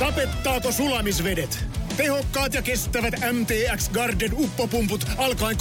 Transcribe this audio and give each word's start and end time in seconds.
Sapettaako 0.00 0.72
sulamisvedet? 0.72 1.64
Tehokkaat 1.96 2.54
ja 2.54 2.62
kestävät 2.62 3.14
MTX 3.32 3.90
Garden 3.90 4.30
uppopumput 4.34 5.06
alkaen 5.18 5.56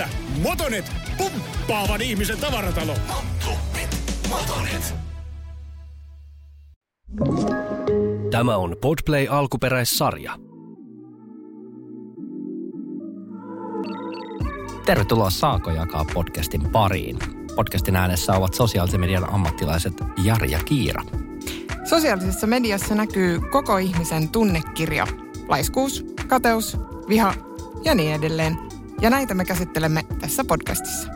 34,90. 0.00 0.08
Motonet, 0.42 0.92
pumppaavan 1.18 2.02
ihmisen 2.02 2.38
tavaratalo. 2.38 2.94
Motonet. 4.28 4.94
Tämä 8.30 8.56
on 8.56 8.76
Podplay 8.80 9.26
alkuperäissarja. 9.30 10.36
Tervetuloa 14.86 15.30
Saako 15.30 15.70
jakaa 15.70 16.04
podcastin 16.14 16.70
pariin. 16.70 17.18
Podcastin 17.56 17.96
äänessä 17.96 18.32
ovat 18.32 18.54
sosiaalisen 18.54 19.00
median 19.00 19.32
ammattilaiset 19.32 19.94
Jari 20.24 20.50
ja 20.50 20.58
Kiira. 20.64 21.29
Sosiaalisessa 21.84 22.46
mediassa 22.46 22.94
näkyy 22.94 23.40
koko 23.40 23.78
ihmisen 23.78 24.28
tunnekirja. 24.28 25.06
Laiskuus, 25.48 26.04
kateus, 26.28 26.76
viha 27.08 27.34
ja 27.84 27.94
niin 27.94 28.14
edelleen. 28.14 28.58
Ja 29.00 29.10
näitä 29.10 29.34
me 29.34 29.44
käsittelemme 29.44 30.02
tässä 30.20 30.44
podcastissa. 30.44 31.08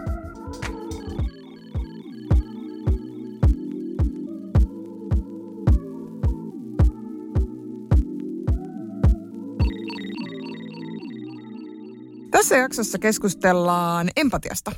Tässä 12.30 12.56
jaksossa 12.56 12.98
keskustellaan 12.98 14.08
empatiasta. 14.16 14.72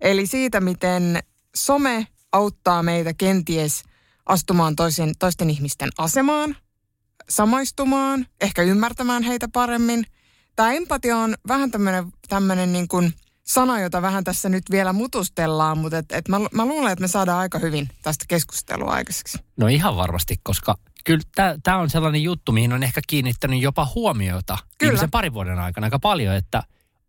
Eli 0.00 0.26
siitä, 0.26 0.60
miten 0.60 1.18
some 1.56 2.06
auttaa 2.32 2.82
meitä 2.82 3.14
kenties 3.14 3.82
astumaan 4.26 4.76
toisen, 4.76 5.12
toisten 5.18 5.50
ihmisten 5.50 5.90
asemaan, 5.98 6.56
samaistumaan, 7.28 8.26
ehkä 8.40 8.62
ymmärtämään 8.62 9.22
heitä 9.22 9.48
paremmin. 9.52 10.06
Tämä 10.56 10.72
empatia 10.72 11.16
on 11.16 11.34
vähän 11.48 11.70
tämmöinen, 12.28 12.72
niin 12.72 12.88
kuin 12.88 13.12
sana, 13.42 13.80
jota 13.80 14.02
vähän 14.02 14.24
tässä 14.24 14.48
nyt 14.48 14.64
vielä 14.70 14.92
mutustellaan, 14.92 15.78
mutta 15.78 15.98
et, 15.98 16.12
et 16.12 16.28
mä, 16.28 16.40
mä 16.52 16.66
luulen, 16.66 16.92
että 16.92 17.02
me 17.02 17.08
saadaan 17.08 17.38
aika 17.38 17.58
hyvin 17.58 17.88
tästä 18.02 18.24
keskustelua 18.28 18.90
aikaiseksi. 18.90 19.38
No 19.56 19.66
ihan 19.66 19.96
varmasti, 19.96 20.36
koska 20.42 20.74
kyllä 21.04 21.56
tämä 21.62 21.78
on 21.78 21.90
sellainen 21.90 22.22
juttu, 22.22 22.52
mihin 22.52 22.72
on 22.72 22.82
ehkä 22.82 23.00
kiinnittänyt 23.06 23.62
jopa 23.62 23.88
huomiota 23.94 24.58
Kyllä. 24.58 24.70
viimeisen 24.80 25.10
parin 25.10 25.32
vuoden 25.32 25.58
aikana 25.58 25.84
aika 25.84 25.98
paljon, 25.98 26.34
että 26.34 26.62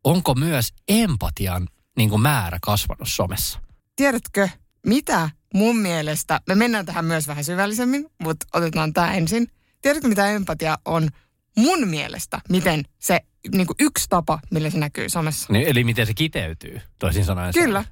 onko 0.03 0.33
myös 0.35 0.73
empatian 0.87 1.67
niin 1.97 2.09
kuin 2.09 2.21
määrä 2.21 2.57
kasvanut 2.61 3.07
somessa? 3.07 3.59
Tiedätkö, 3.95 4.49
mitä 4.87 5.29
mun 5.53 5.77
mielestä, 5.77 6.41
me 6.47 6.55
mennään 6.55 6.85
tähän 6.85 7.05
myös 7.05 7.27
vähän 7.27 7.43
syvällisemmin, 7.43 8.05
mutta 8.23 8.45
otetaan 8.53 8.93
tämä 8.93 9.13
ensin. 9.13 9.47
Tiedätkö, 9.81 10.07
mitä 10.07 10.31
empatia 10.31 10.77
on 10.85 11.09
mun 11.57 11.87
mielestä, 11.87 12.41
miten 12.49 12.83
se 12.99 13.19
niin 13.55 13.67
kuin 13.67 13.75
yksi 13.79 14.05
tapa, 14.09 14.39
millä 14.51 14.69
se 14.69 14.77
näkyy 14.77 15.09
somessa? 15.09 15.53
Niin, 15.53 15.67
eli 15.67 15.83
miten 15.83 16.07
se 16.07 16.13
kiteytyy, 16.13 16.81
toisin 16.99 17.25
sanoen. 17.25 17.53
Kyllä, 17.53 17.85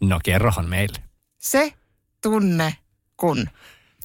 No 0.00 0.20
kerrohan 0.24 0.68
meille. 0.68 0.98
se 1.38 1.72
tunne 2.22 2.76
kun. 3.16 3.48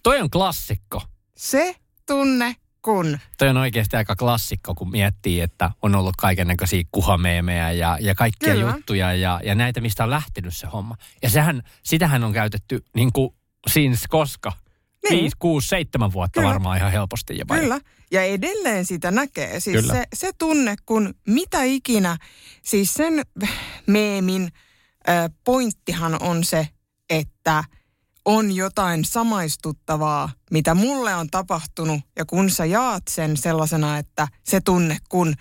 Toi 0.04 0.22
on 0.22 0.30
klassikko. 0.30 1.02
Se 1.38 1.76
tunne 2.06 2.56
kun. 2.82 3.20
Toi 3.38 3.50
on 3.50 3.58
oikeasti 3.58 3.98
aika 3.98 4.16
klassikko, 4.16 4.76
kun 4.76 4.92
miettii, 4.92 5.42
että 5.42 5.72
on 5.82 5.96
ollut 5.96 6.16
kaiken 6.18 6.48
näköisiä 6.48 6.84
kuhameemejä 6.92 7.72
ja, 7.72 7.98
ja 8.02 8.16
kaikkia 8.16 8.54
Kyllä. 8.54 8.72
juttuja 8.72 9.14
ja, 9.14 9.42
ja 9.44 9.56
näitä, 9.56 9.82
mistä 9.82 10.04
on 10.04 10.10
lähtenyt 10.10 10.56
se 10.56 10.68
homma. 10.68 10.96
Ja 11.22 11.30
sehän, 11.30 11.64
sitähän 11.84 12.24
on 12.24 12.34
käytetty 12.34 12.86
niin 12.96 13.14
kuin 13.14 13.36
since 13.70 14.06
koska? 14.10 14.52
Niin. 15.10 15.22
5, 15.22 15.36
6, 15.40 15.68
7 15.68 16.14
vuotta 16.14 16.40
Kyllä. 16.40 16.50
varmaan 16.50 16.78
ihan 16.78 16.92
helposti 16.92 17.38
jopa. 17.38 17.58
Kyllä. 17.58 17.80
Ja 18.12 18.24
edelleen 18.24 18.86
sitä 18.86 19.12
näkee. 19.12 19.60
Siis 19.60 19.76
Kyllä. 19.82 19.94
se, 19.94 20.04
se 20.14 20.32
tunne, 20.38 20.76
kun 20.86 21.14
mitä 21.28 21.64
ikinä, 21.64 22.18
siis 22.62 22.94
sen 22.94 23.22
meemin 23.88 24.50
ö, 25.10 25.30
pointtihan 25.44 26.22
on 26.22 26.44
se, 26.44 26.68
että 27.10 27.64
on 28.26 28.56
jotain 28.56 29.06
samaistuttavaa, 29.06 30.30
mitä 30.52 30.74
mulle 30.74 31.16
on 31.16 31.30
tapahtunut, 31.30 32.02
ja 32.16 32.26
kun 32.26 32.50
sä 32.50 32.66
jaat 32.66 33.04
sen 33.10 33.38
sellaisena, 33.38 33.98
että 33.98 34.28
se 34.44 34.62
tunne 34.62 34.98
kun, 35.10 35.34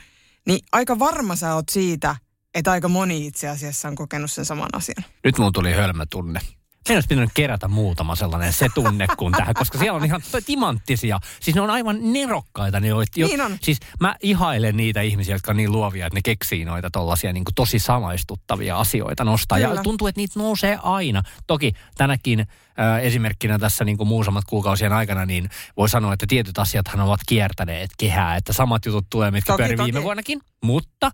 niin 0.46 0.60
aika 0.72 0.98
varma 0.98 1.36
sä 1.36 1.54
oot 1.54 1.68
siitä, 1.68 2.16
että 2.54 2.70
aika 2.70 2.88
moni 2.88 3.26
itse 3.26 3.48
asiassa 3.48 3.88
on 3.88 3.94
kokenut 3.94 4.30
sen 4.30 4.44
saman 4.44 4.68
asian. 4.72 5.04
Nyt 5.24 5.38
mun 5.38 5.52
tuli 5.52 5.72
hölmötunne. 5.72 6.40
Meidän 6.88 6.97
olisi 6.97 7.09
pitänyt 7.09 7.31
kerätä 7.34 7.69
muutama 7.69 8.16
sellainen 8.16 8.53
se 8.53 8.66
tunne 8.75 9.06
kuin 9.19 9.32
tähän, 9.32 9.54
koska 9.54 9.78
siellä 9.78 9.97
on 9.97 10.04
ihan 10.04 10.22
timanttisia. 10.47 11.21
Siis 11.41 11.54
ne 11.54 11.60
on 11.60 11.71
aivan 11.71 12.12
nerokkaita. 12.12 12.81
Ne, 12.81 12.88
jo, 12.88 13.26
Niin 13.26 13.41
on. 13.41 13.59
Siis 13.62 13.78
mä 14.00 14.15
ihailen 14.21 14.76
niitä 14.76 15.00
ihmisiä, 15.00 15.34
jotka 15.34 15.53
on 15.53 15.56
niin 15.56 15.72
luovia, 15.72 16.06
että 16.06 16.16
ne 16.16 16.21
keksii 16.25 16.65
noita 16.65 16.91
tollasia 16.91 17.32
niin 17.32 17.44
tosi 17.54 17.78
samaistuttavia 17.78 18.78
asioita 18.78 19.25
nostaa. 19.25 19.59
Ja 19.59 19.69
Kyllä. 19.69 19.82
tuntuu, 19.82 20.06
että 20.06 20.21
niitä 20.21 20.38
nousee 20.38 20.78
aina. 20.82 21.22
Toki 21.47 21.72
tänäkin 21.97 22.41
äh, 22.41 23.05
esimerkkinä 23.05 23.59
tässä 23.59 23.84
niin 23.84 23.97
kuin 23.97 24.09
muutamat 24.09 24.44
kuukausien 24.44 24.93
aikana, 24.93 25.26
niin 25.26 25.50
voi 25.76 25.88
sanoa, 25.88 26.12
että 26.12 26.26
tietyt 26.28 26.59
asiathan 26.59 27.00
ovat 27.00 27.20
kiertäneet 27.26 27.91
kehää. 27.99 28.37
Että 28.37 28.53
samat 28.53 28.87
jutut 28.87 29.06
tulee, 29.10 29.31
mitkä 29.31 29.56
pyöri 29.56 29.78
viime 29.78 30.03
vuonnakin. 30.03 30.41
Mutta 30.62 31.10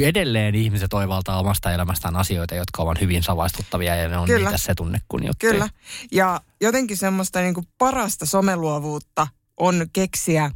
edelleen 0.00 0.54
ihmiset 0.54 0.92
oivaltaa 0.92 1.40
omasta 1.40 1.72
elämästään 1.72 2.16
asioita, 2.16 2.54
jotka 2.54 2.82
ovat 2.82 3.00
hyvin 3.00 3.22
savaistuttavia 3.22 3.96
ja 3.96 4.08
ne 4.08 4.18
on 4.18 4.26
Kyllä. 4.26 4.50
niitä 4.50 4.64
se 4.64 4.74
tunne 4.74 4.98
kun 5.08 5.26
juttuja. 5.26 5.52
Kyllä. 5.52 5.68
Ja 6.12 6.40
jotenkin 6.60 6.96
semmoista 6.96 7.40
niin 7.40 7.54
kuin 7.54 7.66
parasta 7.78 8.26
someluovuutta 8.26 9.28
on 9.56 9.86
keksiä 9.92 10.50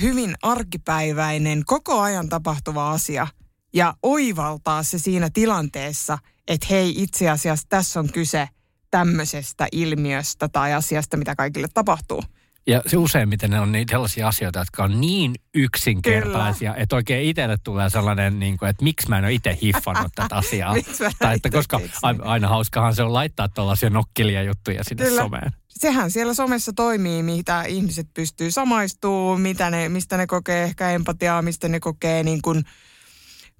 hyvin 0.00 0.34
arkipäiväinen, 0.42 1.62
koko 1.66 2.00
ajan 2.00 2.28
tapahtuva 2.28 2.90
asia 2.90 3.26
ja 3.74 3.94
oivaltaa 4.02 4.82
se 4.82 4.98
siinä 4.98 5.30
tilanteessa, 5.32 6.18
että 6.48 6.66
hei 6.70 7.02
itse 7.02 7.30
asiassa 7.30 7.66
tässä 7.68 8.00
on 8.00 8.12
kyse 8.12 8.48
tämmöisestä 8.90 9.66
ilmiöstä 9.72 10.48
tai 10.48 10.72
asiasta, 10.72 11.16
mitä 11.16 11.34
kaikille 11.34 11.68
tapahtuu. 11.74 12.22
Ja 12.68 12.82
se 12.86 12.96
useimmiten 12.96 13.50
ne 13.50 13.60
on 13.60 13.72
niitä 13.72 13.90
sellaisia 13.90 14.28
asioita, 14.28 14.58
jotka 14.58 14.84
on 14.84 15.00
niin 15.00 15.34
yksinkertaisia, 15.54 16.70
Kyllä. 16.70 16.82
että 16.82 16.96
oikein 16.96 17.28
itselle 17.28 17.56
tulee 17.64 17.90
sellainen, 17.90 18.38
niin 18.38 18.58
kuin, 18.58 18.68
että 18.68 18.84
miksi 18.84 19.08
mä 19.08 19.18
en 19.18 19.24
ole 19.24 19.32
itse 19.32 19.58
hiffannut 19.62 20.12
tätä 20.14 20.36
asiaa. 20.46 20.74
Tai 21.18 21.36
että 21.36 21.50
koska 21.50 21.78
keksinyt? 21.78 22.20
a- 22.20 22.30
aina 22.30 22.48
hauskahan 22.48 22.94
se 22.94 23.02
on 23.02 23.12
laittaa 23.12 23.48
tällaisia 23.48 23.90
nokkelia 23.90 24.42
juttuja 24.42 24.84
sinne 24.84 25.04
Kyllä. 25.04 25.22
someen. 25.22 25.52
Sehän 25.68 26.10
siellä 26.10 26.34
somessa 26.34 26.72
toimii, 26.72 27.22
mitä 27.22 27.62
ihmiset 27.62 28.06
pystyy 28.14 28.50
samaistumaan, 28.50 29.40
mitä 29.40 29.70
ne, 29.70 29.88
mistä 29.88 30.16
ne 30.16 30.26
kokee 30.26 30.64
ehkä 30.64 30.90
empatiaa, 30.90 31.42
mistä 31.42 31.68
ne 31.68 31.80
kokee 31.80 32.22
niin 32.22 32.42
kuin 32.42 32.64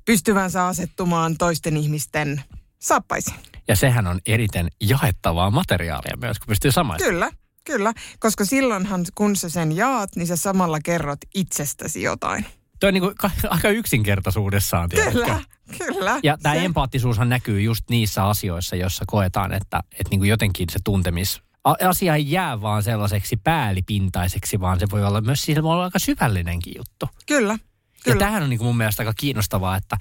pystyvänsä 0.04 0.66
asettumaan 0.66 1.36
toisten 1.38 1.76
ihmisten 1.76 2.42
saappaisiin. 2.78 3.36
Ja 3.68 3.76
sehän 3.76 4.06
on 4.06 4.20
eriten 4.26 4.68
jaettavaa 4.80 5.50
materiaalia 5.50 6.16
myös, 6.20 6.38
kun 6.38 6.46
pystyy 6.46 6.72
samaistumaan. 6.72 7.14
Kyllä, 7.14 7.30
kyllä. 7.66 7.92
Koska 8.18 8.44
silloinhan 8.44 9.04
kun 9.14 9.36
sä 9.36 9.48
sen 9.48 9.76
jaat, 9.76 10.16
niin 10.16 10.26
sä 10.26 10.36
samalla 10.36 10.78
kerrot 10.84 11.18
itsestäsi 11.34 12.02
jotain. 12.02 12.46
Tuo 12.80 12.88
on 12.88 12.94
niin 12.94 13.02
kuin 13.02 13.14
aika 13.50 13.68
yksinkertaisuudessaan. 13.68 14.88
tiedätkö? 14.88 15.20
Kyllä, 15.20 15.40
kyllä. 15.78 16.20
Ja 16.22 16.38
tämä 16.42 16.54
Se- 16.54 16.64
empaattisuushan 16.64 17.28
näkyy 17.28 17.60
just 17.60 17.84
niissä 17.90 18.24
asioissa, 18.24 18.76
joissa 18.76 19.04
koetaan, 19.06 19.52
että, 19.52 19.80
että 19.92 20.10
niin 20.10 20.20
kuin 20.20 20.30
jotenkin 20.30 20.66
se 20.72 20.78
tuntemis... 20.84 21.40
Asia 21.88 22.14
ei 22.14 22.30
jää 22.30 22.60
vaan 22.60 22.82
sellaiseksi 22.82 23.36
päälipintaiseksi, 23.36 24.60
vaan 24.60 24.80
se 24.80 24.86
voi 24.90 25.04
olla 25.04 25.20
myös, 25.20 25.42
siis 25.42 25.62
voi 25.62 25.72
olla 25.72 25.84
aika 25.84 25.98
syvällinenkin 25.98 26.72
juttu. 26.76 27.08
Kyllä, 27.26 27.52
Ja 27.52 27.58
kyllä. 28.04 28.18
tämähän 28.18 28.42
on 28.42 28.50
niin 28.50 28.58
kuin 28.58 28.66
mun 28.66 28.76
mielestä 28.76 29.00
aika 29.02 29.12
kiinnostavaa, 29.16 29.76
että 29.76 29.96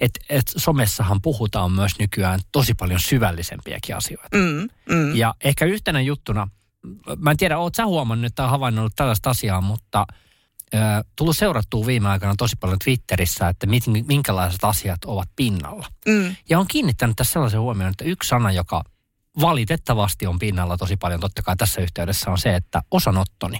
et, 0.00 0.10
et 0.28 0.52
somessahan 0.56 1.22
puhutaan 1.22 1.72
myös 1.72 1.98
nykyään 1.98 2.40
tosi 2.52 2.74
paljon 2.74 3.00
syvällisempiäkin 3.00 3.96
asioita. 3.96 4.36
Mm, 4.36 4.68
mm. 4.94 5.16
Ja 5.16 5.34
ehkä 5.44 5.64
yhtenä 5.64 6.00
juttuna, 6.00 6.48
mä 7.18 7.30
en 7.30 7.36
tiedä, 7.36 7.58
oot 7.58 7.74
sä 7.74 7.86
huomannut 7.86 8.34
tai 8.34 8.48
havainnut 8.48 8.92
tällaista 8.96 9.30
asiaa, 9.30 9.60
mutta 9.60 10.06
ö, 10.74 10.78
tullut 11.16 11.36
seurattua 11.36 11.86
viime 11.86 12.08
aikoina 12.08 12.34
tosi 12.38 12.56
paljon 12.60 12.78
Twitterissä, 12.84 13.48
että 13.48 13.66
mit, 13.66 13.84
minkälaiset 14.06 14.64
asiat 14.64 15.04
ovat 15.04 15.28
pinnalla. 15.36 15.86
Mm. 16.08 16.36
Ja 16.48 16.58
on 16.58 16.66
kiinnittänyt 16.68 17.16
tässä 17.16 17.32
sellaisen 17.32 17.60
huomioon, 17.60 17.90
että 17.90 18.04
yksi 18.04 18.28
sana, 18.28 18.52
joka 18.52 18.84
valitettavasti 19.40 20.26
on 20.26 20.38
pinnalla 20.38 20.76
tosi 20.76 20.96
paljon, 20.96 21.20
totta 21.20 21.42
kai 21.42 21.56
tässä 21.56 21.80
yhteydessä 21.80 22.30
on 22.30 22.38
se, 22.38 22.54
että 22.56 22.82
osanottoni 22.90 23.58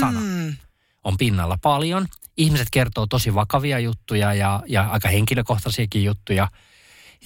sana 0.00 0.20
Mm. 0.20 0.56
on 1.04 1.16
pinnalla 1.16 1.58
paljon. 1.62 2.06
Ihmiset 2.36 2.68
kertoo 2.72 3.06
tosi 3.06 3.34
vakavia 3.34 3.78
juttuja 3.78 4.34
ja, 4.34 4.62
ja 4.66 4.90
aika 4.90 5.08
henkilökohtaisiakin 5.08 6.04
juttuja. 6.04 6.48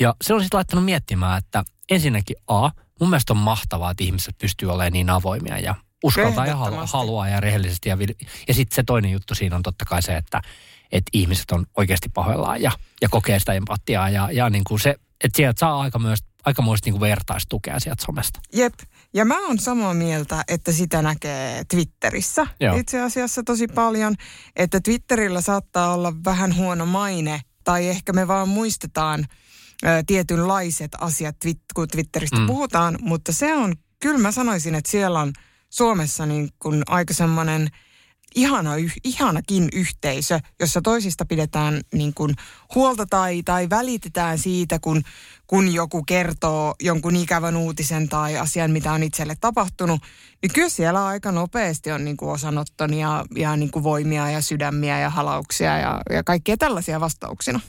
Ja 0.01 0.15
se 0.23 0.35
on 0.35 0.41
sitten 0.41 0.59
laittanut 0.59 0.85
miettimään, 0.85 1.39
että 1.39 1.65
ensinnäkin 1.91 2.37
A, 2.47 2.71
mun 3.01 3.11
mielestä 3.11 3.33
on 3.33 3.37
mahtavaa, 3.37 3.91
että 3.91 4.05
ihmiset 4.05 4.39
pystyy 4.39 4.71
olemaan 4.73 4.93
niin 4.93 5.11
avoimia 5.11 5.59
ja 5.59 5.75
uskaltaa 6.05 6.47
ja 6.47 6.57
haluaa, 6.93 7.29
ja 7.29 7.41
rehellisesti. 7.41 7.89
Ja, 7.89 7.99
ja 8.49 8.55
sitten 8.55 8.77
se 8.77 8.83
toinen 8.83 9.13
juttu 9.13 9.35
siinä 9.35 9.57
on 9.57 9.63
totta 9.63 9.85
kai 9.85 10.03
se, 10.03 10.17
että, 10.17 10.43
että 10.93 11.11
ihmiset 11.13 11.51
on 11.51 11.67
oikeasti 11.77 12.09
pahoillaan 12.09 12.63
ja, 12.63 12.73
ja 13.03 13.09
kokee 13.09 13.39
sitä 13.39 13.53
empatiaa. 13.53 14.11
Ja, 14.11 14.29
ja 14.33 14.51
niin 14.51 14.65
kuin 14.65 14.81
se, 14.81 14.91
että 15.25 15.37
sieltä 15.37 15.59
saa 15.59 15.81
aika 15.81 15.99
myös 15.99 16.19
aikamoista 16.45 16.91
niin 16.91 17.01
vertaistukea 17.01 17.81
sieltä 17.81 18.05
somesta. 18.07 18.41
Jep. 18.53 18.75
Ja 19.15 19.25
mä 19.25 19.47
oon 19.47 19.59
samaa 19.59 19.95
mieltä, 19.95 20.45
että 20.49 20.73
sitä 20.73 21.03
näkee 21.03 21.65
Twitterissä 21.65 22.47
Joo. 22.61 22.77
itse 22.77 23.01
asiassa 23.01 23.43
tosi 23.43 23.69
paljon. 23.69 24.15
Että 24.57 24.81
Twitterillä 24.81 25.41
saattaa 25.41 25.95
olla 25.95 26.13
vähän 26.25 26.57
huono 26.57 26.87
maine, 26.87 27.41
tai 27.65 27.89
ehkä 27.89 28.13
me 28.13 28.29
vaan 28.29 28.49
muistetaan 28.49 29.27
tietynlaiset 30.07 30.91
asiat, 31.01 31.37
kun 31.75 31.89
Twitteristä 31.89 32.39
Mm. 32.39 32.47
puhutaan. 32.47 32.99
Mutta 33.01 33.33
se 33.33 33.55
on, 33.55 33.75
kyllä 34.01 34.19
mä 34.19 34.33
sanoisin, 34.33 34.75
että 34.75 34.91
siellä 34.91 35.21
on 35.21 35.33
Suomessa 35.71 36.27
niin 36.27 36.49
kuin 36.59 36.83
aika 36.87 37.15
semmoinen 37.15 37.69
ihana, 38.35 38.77
yh- 38.77 39.01
ihanakin 39.05 39.69
yhteisö, 39.73 40.41
jossa 40.61 40.81
toisista 40.83 41.25
pidetään 41.27 41.81
niin 41.95 42.15
kuin 42.15 42.35
huolta 42.75 43.07
tai, 43.11 43.43
tai 43.43 43.71
välitetään 43.71 44.39
siitä, 44.39 44.79
kun, 44.79 45.03
kun 45.47 45.75
joku 45.75 46.03
kertoo 46.03 46.75
jonkun 46.83 47.17
ikävän 47.17 47.57
uutisen 47.57 48.09
tai 48.09 48.37
asian, 48.37 48.71
mitä 48.71 48.93
on 48.93 49.03
itselle 49.03 49.37
tapahtunut. 49.41 50.01
Niin 50.43 50.53
kyllä 50.53 50.69
siellä 50.69 51.07
aika 51.07 51.33
nopeasti 51.33 51.93
on 51.93 52.05
niin 52.05 52.17
kuin 52.17 52.41
ja, 52.99 53.25
ja 53.37 53.57
niin 53.57 53.71
kuin 53.71 53.83
voimia 53.83 54.31
ja 54.31 54.41
sydämiä 54.41 55.01
ja 55.01 55.11
halauksia 55.11 55.79
ja, 55.79 56.01
ja 56.11 56.25
kaikkea 56.25 56.57
tällaisia 56.57 57.01
vastauksina. 57.01 57.61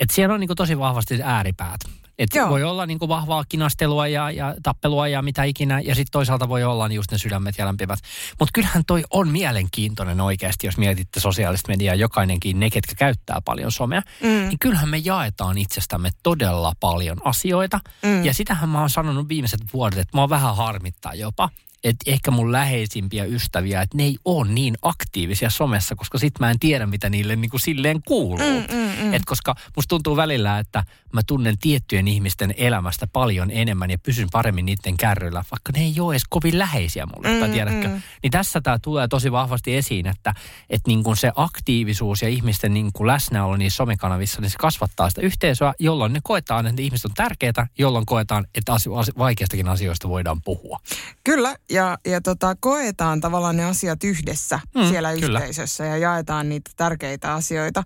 Et 0.00 0.10
siellä 0.10 0.34
on 0.34 0.40
niinku 0.40 0.54
tosi 0.54 0.78
vahvasti 0.78 1.22
ääripäät. 1.22 1.80
Et 2.18 2.28
Joo. 2.34 2.48
voi 2.48 2.64
olla 2.64 2.86
niinku 2.86 3.08
vahvaa 3.08 3.44
kinastelua 3.48 4.06
ja, 4.06 4.30
ja 4.30 4.54
tappelua 4.62 5.08
ja 5.08 5.22
mitä 5.22 5.44
ikinä, 5.44 5.80
ja 5.80 5.94
sitten 5.94 6.12
toisaalta 6.12 6.48
voi 6.48 6.64
olla 6.64 6.88
just 6.88 7.12
ne 7.12 7.18
sydämet 7.18 7.58
ja 7.58 7.66
lämpimät. 7.66 7.98
Mutta 8.38 8.50
kyllähän 8.54 8.84
toi 8.86 9.04
on 9.10 9.28
mielenkiintoinen 9.28 10.20
oikeasti, 10.20 10.66
jos 10.66 10.78
mietitte 10.78 11.20
sosiaalista 11.20 11.68
mediaa, 11.68 11.94
jokainenkin 11.94 12.60
ne, 12.60 12.70
ketkä 12.70 12.94
käyttää 12.98 13.40
paljon 13.44 13.72
somea, 13.72 14.02
mm. 14.22 14.28
niin 14.28 14.58
kyllähän 14.60 14.88
me 14.88 14.98
jaetaan 15.04 15.58
itsestämme 15.58 16.10
todella 16.22 16.72
paljon 16.80 17.16
asioita. 17.24 17.80
Mm. 18.02 18.24
Ja 18.24 18.34
sitähän 18.34 18.68
mä 18.68 18.80
oon 18.80 18.90
sanonut 18.90 19.28
viimeiset 19.28 19.60
vuodet, 19.72 19.98
että 19.98 20.16
mä 20.16 20.20
oon 20.20 20.30
vähän 20.30 20.56
harmittaa 20.56 21.14
jopa, 21.14 21.50
että 21.88 22.10
ehkä 22.10 22.30
mun 22.30 22.52
läheisimpiä 22.52 23.24
ystäviä, 23.24 23.82
että 23.82 23.96
ne 23.96 24.02
ei 24.02 24.16
ole 24.24 24.48
niin 24.48 24.74
aktiivisia 24.82 25.50
somessa, 25.50 25.96
koska 25.96 26.18
sit 26.18 26.34
mä 26.40 26.50
en 26.50 26.58
tiedä, 26.58 26.86
mitä 26.86 27.10
niille 27.10 27.36
niin 27.36 27.50
kuin 27.50 27.60
silleen 27.60 28.00
kuuluu. 28.04 28.38
Mm, 28.68 28.76
mm, 28.76 29.04
mm. 29.04 29.14
Et 29.14 29.22
koska 29.24 29.54
musta 29.76 29.88
tuntuu 29.88 30.16
välillä, 30.16 30.58
että 30.58 30.84
mä 31.12 31.20
tunnen 31.26 31.58
tiettyjen 31.58 32.08
ihmisten 32.08 32.54
elämästä 32.56 33.06
paljon 33.06 33.50
enemmän 33.50 33.90
ja 33.90 33.98
pysyn 33.98 34.28
paremmin 34.32 34.66
niiden 34.66 34.96
kärryillä, 34.96 35.44
vaikka 35.50 35.72
ne 35.76 35.80
ei 35.84 36.00
ole 36.00 36.12
edes 36.12 36.22
kovin 36.28 36.58
läheisiä 36.58 37.06
mulle, 37.06 37.28
mm, 37.28 37.40
tai 37.40 37.48
tiedätkö? 37.48 37.88
Mm. 37.88 38.02
Niin 38.22 38.30
tässä 38.30 38.60
tämä 38.60 38.78
tulee 38.78 39.08
tosi 39.08 39.32
vahvasti 39.32 39.76
esiin, 39.76 40.06
että, 40.06 40.34
että 40.70 40.88
niin 40.88 41.02
kuin 41.02 41.16
se 41.16 41.32
aktiivisuus 41.36 42.22
ja 42.22 42.28
ihmisten 42.28 42.74
niin 42.74 42.90
kuin 42.92 43.06
läsnäolo 43.06 43.56
niissä 43.56 43.76
somekanavissa, 43.76 44.40
niin 44.40 44.50
se 44.50 44.56
kasvattaa 44.58 45.08
sitä 45.08 45.20
yhteisöä, 45.20 45.74
jolloin 45.78 46.12
ne 46.12 46.20
koetaan, 46.22 46.66
että 46.66 46.82
ihmiset 46.82 47.04
on 47.04 47.14
tärkeitä, 47.14 47.66
jolloin 47.78 48.06
koetaan, 48.06 48.46
että 48.54 48.72
asio- 48.72 48.96
asi- 48.96 49.12
vaikeistakin 49.18 49.68
asioista 49.68 50.08
voidaan 50.08 50.42
puhua. 50.42 50.80
Kyllä, 51.24 51.56
ja, 51.76 51.98
ja 52.04 52.20
tota, 52.20 52.56
koetaan 52.60 53.20
tavallaan 53.20 53.56
ne 53.56 53.64
asiat 53.64 54.04
yhdessä 54.04 54.60
Mm, 54.74 54.88
siellä 54.88 55.14
kyllä. 55.14 55.38
yhteisössä 55.38 55.84
ja 55.84 55.96
jaetaan 55.96 56.48
niitä 56.48 56.70
tärkeitä 56.76 57.34
asioita 57.34 57.82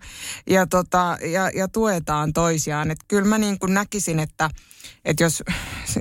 ja, 0.47 0.67
tota, 0.67 1.19
ja, 1.33 1.51
ja 1.55 1.69
tuetaan 1.69 2.33
toisiaan. 2.33 2.91
Että 2.91 3.05
kyllä 3.09 3.29
mä 3.29 3.39
niin 3.39 3.59
kuin 3.59 3.75
näkisin, 3.75 4.21
että, 4.21 4.51
että 5.05 5.23
jos, 5.23 5.43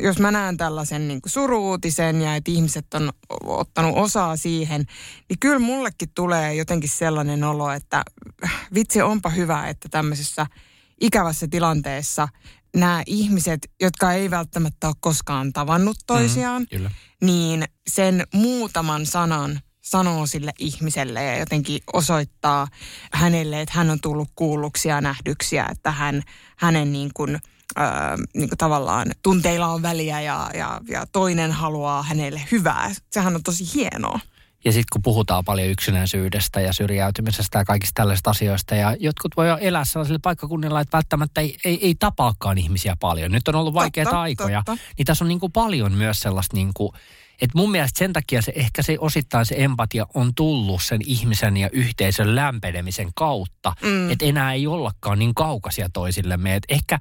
jos 0.01 0.19
mä 0.19 0.31
näen 0.31 0.57
tällaisen 0.57 1.07
niin 1.07 1.21
kuin 1.21 1.31
suruutisen 1.31 2.21
ja 2.21 2.36
että 2.36 2.51
ihmiset 2.51 2.94
on 2.94 3.12
ottanut 3.44 3.97
osaa 3.97 4.38
siihen, 4.38 4.85
niin 5.30 5.39
kyllä 5.39 5.59
mullekin 5.59 6.09
tulee 6.15 6.56
jotenkin 6.56 6.89
sellainen 6.89 7.44
olo, 7.44 7.71
että 7.71 8.03
vitsi 8.74 9.01
onpa 9.01 9.30
hyvä, 9.30 9.68
että 9.68 9.89
tämmöisessä 9.89 10.45
ikävässä 11.01 11.47
tilanteessa 11.47 12.27
nämä 12.75 13.04
ihmiset, 13.06 13.71
jotka 13.81 14.13
ei 14.13 14.31
välttämättä 14.31 14.88
ole 14.88 14.95
koskaan 15.00 15.54
tavannut 15.54 15.98
toisiaan, 16.07 16.68
Kyllä. 16.69 16.92
niin 17.21 17.66
sen 17.88 18.24
muutaman 18.33 19.06
sanan 19.06 19.60
sanoo 19.81 20.25
sille 20.25 20.51
ihmiselle 20.60 21.24
ja 21.24 21.39
jotenkin 21.39 21.81
osoittaa 21.94 22.68
hänelle, 23.13 23.62
että 23.62 23.75
hän 23.77 23.89
on 23.89 24.01
tullut 24.01 24.30
kuulluksi 24.36 24.89
ja 24.89 25.01
nähdyksi 25.01 25.56
ja 25.56 25.69
että 25.71 25.92
hän, 25.92 26.24
hänen 26.57 26.92
niin 26.92 27.12
kuin, 27.13 27.39
ää, 27.75 28.18
niin 28.36 28.50
kuin 28.50 28.57
tavallaan 28.57 29.07
tunteilla 29.24 29.68
on 29.68 29.81
väliä 29.81 30.21
ja, 30.21 30.50
ja, 30.54 30.81
ja 30.89 31.06
toinen 31.12 31.51
haluaa 31.51 32.04
hänelle 32.04 32.42
hyvää. 32.51 32.92
Sehän 33.12 33.36
on 33.36 33.44
tosi 33.44 33.74
hienoa. 33.75 34.19
Ja 34.65 34.71
sitten 34.71 34.88
kun 34.94 35.01
puhutaan 35.01 35.45
paljon 35.45 35.67
yksinäisyydestä 35.67 36.61
ja 36.61 36.73
syrjäytymisestä 36.73 37.57
ja 37.59 37.65
kaikista 37.65 37.94
tällaisista 37.95 38.29
asioista, 38.29 38.75
ja 38.75 38.95
jotkut 39.00 39.38
voi 39.38 39.47
elää 39.61 39.85
sellaisilla 39.85 40.19
paikkakunnilla, 40.21 40.81
että 40.81 40.97
välttämättä 40.97 41.41
ei, 41.41 41.57
ei, 41.65 41.79
ei 41.81 41.95
tapaakaan 41.95 42.57
ihmisiä 42.57 42.95
paljon. 43.00 43.31
Nyt 43.31 43.47
on 43.47 43.56
ollut 43.56 43.73
vaikeita 43.73 44.09
Totta, 44.09 44.21
aikoja, 44.21 44.63
totta. 44.65 44.83
niin 44.97 45.06
tässä 45.06 45.25
on 45.25 45.29
niin 45.29 45.39
kuin 45.39 45.51
paljon 45.51 45.91
myös 45.91 46.19
sellaista, 46.19 46.57
niin 46.57 46.71
kuin, 46.73 46.91
että 47.41 47.57
mun 47.57 47.71
mielestä 47.71 48.00
sen 48.00 48.13
takia 48.13 48.41
se 48.41 48.53
ehkä 48.56 48.81
se 48.81 48.97
osittain 49.00 49.45
se 49.45 49.56
empatia 49.57 50.07
on 50.13 50.35
tullut 50.35 50.83
sen 50.83 51.01
ihmisen 51.06 51.57
ja 51.57 51.69
yhteisön 51.71 52.35
lämpenemisen 52.35 53.09
kautta, 53.15 53.73
mm. 53.83 54.11
että 54.11 54.25
enää 54.25 54.53
ei 54.53 54.67
ollakaan 54.67 55.19
niin 55.19 55.35
kaukaisia 55.35 55.89
toisillemme. 55.94 56.56
Et 56.56 56.63
ehkä 56.69 57.00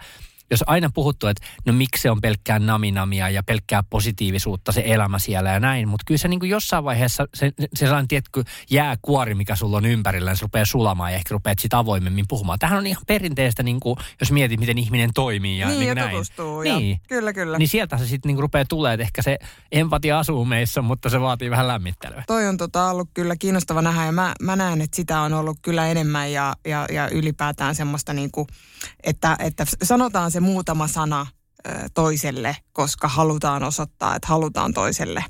jos 0.50 0.65
aina 0.67 0.91
puhuttu, 0.95 1.27
että 1.27 1.47
no 1.67 1.73
miksi 1.73 2.03
se 2.03 2.11
on 2.11 2.21
pelkkää 2.21 2.59
naminamia 2.59 3.29
ja 3.29 3.43
pelkkää 3.43 3.83
positiivisuutta 3.91 4.73
se 4.73 4.83
elämä 4.87 5.19
siellä 5.19 5.50
ja 5.50 5.61
näin, 5.61 5.89
mutta 5.89 6.05
kyllä 6.06 6.19
se 6.19 6.29
niin 6.29 6.41
kuin 6.41 6.50
jossain 6.50 6.85
vaiheessa 6.85 7.27
se, 7.35 7.53
se 7.75 7.87
sellainen 7.87 8.09
tietty 8.09 8.45
jääkuori, 8.71 9.35
mikä 9.35 9.56
sulla 9.56 9.77
on 9.77 9.87
ympärillä, 9.87 10.31
niin 10.31 10.37
se 10.37 10.43
rupeaa 10.43 10.65
sulamaan 10.65 11.12
ja 11.12 11.17
ehkä 11.17 11.33
rupeat 11.33 11.59
sitä 11.59 11.79
avoimemmin 11.79 12.25
puhumaan. 12.29 12.59
Tähän 12.59 12.79
on 12.79 12.87
ihan 12.87 13.03
perinteistä, 13.06 13.62
niin 13.62 13.81
kuin, 13.81 13.97
jos 14.21 14.33
mietit, 14.33 14.61
miten 14.61 14.79
ihminen 14.79 15.11
toimii 15.15 15.59
ja 15.59 15.69
niin, 15.69 15.79
niin 15.79 15.89
ja 15.89 15.95
kuin 15.95 16.03
näin. 16.03 16.11
tutustuu. 16.11 16.61
Niin. 16.61 16.91
Ja, 16.91 16.99
kyllä, 17.09 17.33
kyllä. 17.33 17.59
Niin 17.59 17.69
sieltä 17.69 17.99
se 17.99 18.06
sitten 18.06 18.29
niinku 18.29 18.43
rupeaa 18.43 18.65
tulee, 18.69 18.94
että 18.94 19.03
ehkä 19.03 19.23
se 19.23 19.39
empatia 19.73 20.19
asuu 20.19 20.44
meissä, 20.44 20.83
mutta 20.83 21.11
se 21.11 21.21
vaatii 21.21 21.51
vähän 21.51 21.69
lämmittelyä. 21.69 22.25
Toi 22.27 22.47
on 22.47 22.56
tota 22.56 22.91
ollut 22.91 23.09
kyllä 23.15 23.37
kiinnostava 23.37 23.83
nähdä 23.83 24.05
ja 24.05 24.12
mä, 24.12 24.35
mä 24.43 24.56
näen, 24.56 24.81
että 24.81 24.97
sitä 24.97 25.21
on 25.21 25.35
ollut 25.35 25.59
kyllä 25.62 25.87
enemmän 25.87 26.33
ja, 26.33 26.55
ja, 26.65 26.87
ja 26.93 27.09
ylipäätään 27.09 27.75
semmoista 27.75 28.12
niin 28.12 28.31
kuin, 28.31 28.47
että, 29.05 29.37
että 29.39 29.65
sanotaan 29.83 30.31
se 30.31 30.38
muutama 30.40 30.87
sana 30.87 31.26
toiselle, 31.94 32.56
koska 32.73 33.08
halutaan 33.08 33.62
osoittaa, 33.62 34.17
että 34.17 34.29
halutaan 34.29 34.75
toiselle 34.75 35.25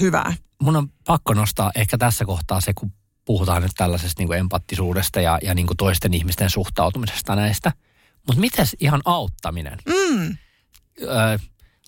hyvää. 0.00 0.34
Mun 0.62 0.76
on 0.76 0.88
pakko 1.06 1.34
nostaa 1.34 1.72
ehkä 1.74 1.98
tässä 1.98 2.24
kohtaa 2.24 2.60
se, 2.60 2.74
kun 2.74 2.92
puhutaan 3.24 3.62
nyt 3.62 3.72
tällaisesta 3.76 4.20
niinku 4.20 4.32
empattisuudesta 4.32 5.20
ja, 5.20 5.38
ja 5.42 5.54
niinku 5.54 5.74
toisten 5.74 6.14
ihmisten 6.14 6.50
suhtautumisesta 6.50 7.36
näistä. 7.36 7.72
Mutta 8.26 8.40
mites 8.40 8.76
ihan 8.80 9.00
auttaminen? 9.04 9.78
Mm. 9.86 10.36
Ö, 11.02 11.38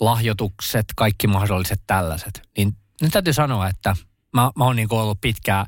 lahjoitukset, 0.01 0.85
kaikki 0.97 1.27
mahdolliset 1.27 1.81
tällaiset. 1.87 2.43
Niin 2.57 2.77
nyt 3.03 3.13
täytyy 3.13 3.33
sanoa, 3.33 3.69
että 3.69 3.97
mä, 4.33 4.51
mä 4.57 4.65
oon 4.65 4.77
niinku 4.77 4.97
ollut 4.97 5.21
pitkään, 5.21 5.67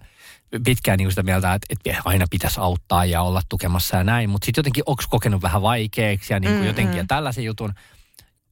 pitkään 0.65 0.99
niinku 0.99 1.11
sitä 1.11 1.23
mieltä, 1.23 1.55
että, 1.55 1.67
että 1.89 2.03
aina 2.05 2.27
pitäisi 2.31 2.61
auttaa 2.61 3.05
ja 3.05 3.23
olla 3.23 3.41
tukemassa 3.49 3.97
ja 3.97 4.05
näin. 4.05 4.31
Mutta 4.31 4.47
sitten 4.47 4.61
jotenkin 4.61 4.83
onko 4.87 5.03
kokenut 5.11 5.43
vähän 5.43 5.63
vaikeaksi 5.63 6.33
ja 6.33 6.41
niinku 6.41 6.61
Mm, 6.61 6.67
jotenkin 6.67 6.95
mm. 6.95 6.99
ja 6.99 7.05
tällaisen 7.09 7.45
jutun. 7.45 7.75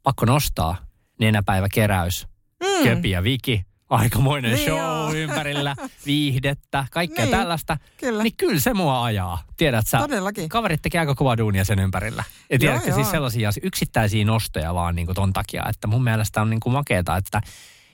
Pakko 0.02 0.24
nostaa 0.26 0.76
nenäpäiväkeräys, 1.20 2.26
Mm. 2.62 2.84
Köpi 2.84 3.10
ja 3.10 3.22
Viki. 3.22 3.64
Aikamoinen 3.90 4.52
Niin 4.54 4.64
show 4.64 4.78
joo. 4.78 5.12
ympärillä, 5.22 5.76
viihdettä, 6.06 6.84
kaikkea 6.90 7.24
Niin, 7.24 7.36
tällaista. 7.36 7.76
kyllä. 7.96 8.22
Niin 8.22 8.36
kyllä 8.36 8.60
se 8.60 8.74
mua 8.74 9.04
ajaa. 9.04 9.42
Tiedät 9.56 9.86
sä, 9.86 9.98
Todellakin. 9.98 10.48
kaverit 10.48 10.82
tekee 10.82 10.98
aika 11.00 11.14
kovaa 11.14 11.36
duunia 11.38 11.64
sen 11.64 11.78
ympärillä. 11.78 12.24
Ja 12.28 12.54
Joo, 12.54 12.58
tiedätkö, 12.58 12.88
joo. 12.88 12.94
siis 12.94 13.10
sellaisia 13.10 13.48
asio- 13.48 13.60
yksittäisiä 13.66 14.24
nostoja 14.24 14.74
vaan 14.74 14.94
niin 14.96 15.06
kuin 15.06 15.16
ton 15.16 15.32
takia, 15.32 15.62
että 15.68 15.86
mun 15.86 16.04
mielestä 16.04 16.42
on 16.42 16.50
niin 16.50 16.60
kuin 16.60 16.72
makeeta, 16.72 17.16
että, 17.16 17.40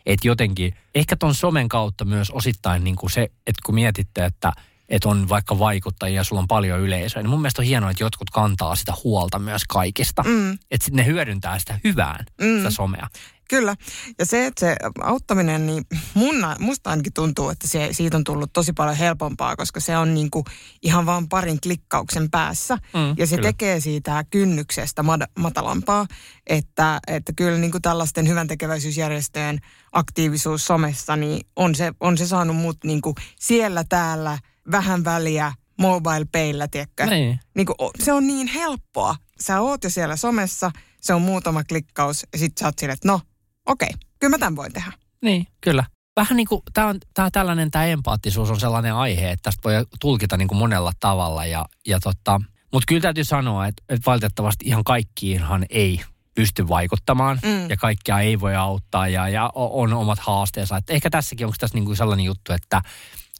että 0.07 0.29
jotenkin, 0.29 0.75
ehkä 0.95 1.17
ton 1.17 1.35
somen 1.35 1.69
kautta 1.69 2.05
myös 2.05 2.31
osittain 2.31 2.85
niin 2.85 2.97
kuin 2.97 3.11
se, 3.11 3.23
että 3.23 3.63
kun 3.67 3.75
mietitte, 3.75 4.25
että 4.25 4.53
että 4.93 5.09
on 5.09 5.29
vaikka 5.29 5.59
vaikuttajia 5.59 6.17
ja 6.17 6.25
sulla 6.25 6.43
on 6.43 6.49
paljon 6.49 6.81
yleisöä, 6.81 7.23
niin 7.23 7.31
mun 7.31 7.41
mielestä 7.41 7.63
on 7.63 7.67
hienoa, 7.67 7.91
että 7.91 8.05
jotkut 8.05 8.31
kantaa 8.31 8.77
sitä 8.77 8.93
huolta 9.05 9.39
myös 9.39 9.63
kaikista. 9.69 10.23
Mm. 10.23 10.53
Että 10.53 10.85
sitten 10.85 10.97
ne 10.97 11.07
hyödyntää 11.07 11.59
sitä 11.59 11.81
hyvään, 11.85 12.27
mm. 12.41 12.57
sitä 12.57 12.71
somea. 12.71 13.09
Kyllä. 13.51 13.77
Ja 14.19 14.27
se, 14.27 14.47
että 14.47 14.61
se 14.61 14.77
auttaminen, 15.01 15.67
niin 15.67 15.85
mun, 16.15 16.35
musta 16.59 16.91
ainakin 16.91 17.13
tuntuu, 17.13 17.51
että 17.51 17.69
se, 17.69 17.89
siitä 17.93 18.17
on 18.17 18.25
tullut 18.25 18.53
tosi 18.53 18.73
paljon 18.73 18.97
helpompaa, 18.97 19.57
koska 19.57 19.81
se 19.81 19.97
on 19.97 20.15
niin 20.15 20.31
kuin 20.31 20.45
ihan 20.83 21.07
vaan 21.07 21.29
parin 21.29 21.61
klikkauksen 21.61 22.31
päässä. 22.31 22.77
Mm, 22.77 23.15
ja 23.19 23.27
se 23.27 23.37
kyllä. 23.37 23.49
tekee 23.49 23.81
siitä 23.81 24.25
kynnyksestä 24.31 25.03
mad- 25.03 25.31
matalampaa, 25.39 26.07
että, 26.47 27.01
että 27.07 27.33
kyllä 27.37 27.59
niin 27.59 27.71
kuin 27.71 27.83
tällaisten 27.83 28.29
hyvän 28.29 28.49
tekeväisyysjärjestöjen 28.49 29.59
aktiivisuus 29.93 30.67
somessa, 30.67 31.17
niin 31.17 31.47
on 31.57 31.75
se, 31.75 31.93
on 32.01 32.19
se 32.19 32.27
saanut 32.27 32.57
mut 32.57 32.85
niin 32.85 33.03
kuin 33.03 33.15
siellä 33.39 33.85
täällä 33.89 34.39
vähän 34.71 35.04
väliä 35.04 35.52
mobile 35.78 36.26
payllä, 36.33 36.69
tiedätkö? 36.69 37.07
Niin. 37.07 37.40
niin 37.54 37.66
kuin, 37.66 37.76
se 38.02 38.12
on 38.12 38.26
niin 38.26 38.47
helppoa. 38.47 39.16
Sä 39.40 39.61
oot 39.61 39.85
jo 39.85 39.90
siellä 39.90 40.16
somessa, 40.16 40.71
se 41.00 41.14
on 41.14 41.23
muutama 41.23 41.64
klikkaus 41.64 42.26
ja 42.33 42.38
sit 42.38 42.59
sä 42.59 42.66
oot 42.66 42.78
silleen, 42.78 42.95
että 42.95 43.09
no, 43.09 43.21
okei, 43.66 43.90
kyllä 44.21 44.31
mä 44.31 44.38
tämän 44.38 44.57
voin 44.57 44.73
tehdä. 44.73 44.92
Niin, 45.23 45.47
kyllä. 45.61 45.85
Vähän 46.16 46.37
niin 46.37 46.47
kuin, 46.47 46.62
tämä 46.73 46.87
on 46.87 46.99
tää 47.14 47.31
tällainen, 47.31 47.71
tämä 47.71 47.85
empaattisuus 47.85 48.50
on 48.50 48.61
sellainen 48.61 48.95
aihe, 48.95 49.31
että 49.31 49.42
tästä 49.42 49.61
voi 49.64 49.73
tulkita 50.00 50.37
niin 50.37 50.49
kuin 50.49 50.59
monella 50.59 50.92
tavalla. 51.00 51.47
Ja, 51.47 51.64
ja 51.87 52.00
tota, 52.00 52.40
mutta 52.73 52.85
kyllä 52.88 53.00
täytyy 53.00 53.25
sanoa, 53.25 53.66
että, 53.66 53.83
että 53.88 54.07
valitettavasti 54.07 54.64
ihan 54.69 54.85
kaikkiinhan 54.85 55.66
ei 55.71 56.00
pysty 56.35 56.69
vaikuttamaan 56.69 57.38
mm. 57.42 57.71
ja 57.71 57.76
kaikkia 57.76 58.21
ei 58.21 58.40
voi 58.40 58.57
auttaa 58.57 59.09
ja, 59.09 59.28
ja 59.28 59.50
on 59.54 59.92
omat 59.92 60.19
haasteensa. 60.19 60.76
Et 60.76 60.90
ehkä 60.90 61.11
tässäkin 61.11 61.47
onko 61.47 61.57
tässä 61.61 61.75
niinku 61.75 61.95
sellainen 61.95 62.25
juttu, 62.25 62.52
että 62.52 62.83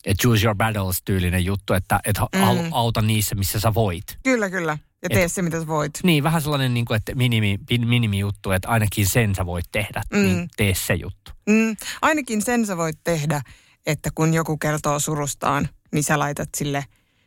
et 0.05 0.19
choose 0.19 0.47
your 0.47 0.57
battles 0.57 1.03
tyylinen 1.05 1.45
juttu, 1.45 1.73
että 1.73 2.01
et 2.05 2.19
mm. 2.19 2.73
auta 2.73 3.03
niissä, 3.03 3.35
missä 3.35 3.61
sä 3.61 3.75
voit. 3.75 4.05
Kyllä, 4.23 4.51
kyllä. 4.51 4.79
Ja 5.03 5.09
tee 5.09 5.25
et, 5.25 5.33
se, 5.33 5.43
mitä 5.43 5.61
sä 5.61 5.67
voit. 5.67 5.93
Niin, 6.03 6.25
vähän 6.25 6.43
sellainen 6.43 6.75
niin 6.75 6.85
kuin, 6.85 6.97
että 6.97 7.15
minimi, 7.15 7.59
minimi 7.85 8.19
juttu, 8.19 8.51
että 8.51 8.69
ainakin 8.69 9.07
sen 9.07 9.35
sä 9.35 9.47
voit 9.47 9.65
tehdä, 9.73 10.03
mm. 10.13 10.19
niin 10.19 10.49
tee 10.57 10.75
se 10.75 10.95
juttu. 10.95 11.31
Mm. 11.49 11.77
Ainakin 12.03 12.43
sen 12.43 12.67
sä 12.67 12.77
voit 12.77 12.99
tehdä, 13.05 13.41
että 13.87 14.11
kun 14.15 14.35
joku 14.35 14.57
kertoo 14.57 14.99
surustaan, 14.99 15.69
niin 15.93 16.05
sä 16.05 16.19
laitat 16.19 16.49
sille 16.57 16.85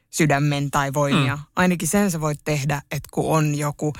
sydämen 0.09 0.71
tai 0.71 0.93
voimia. 0.93 1.35
Mm. 1.35 1.41
Ainakin 1.55 1.87
sen 1.87 2.11
sä 2.11 2.21
voit 2.21 2.39
tehdä, 2.43 2.81
että 2.91 3.09
kun 3.11 3.37
on 3.37 3.55
joku 3.55 3.93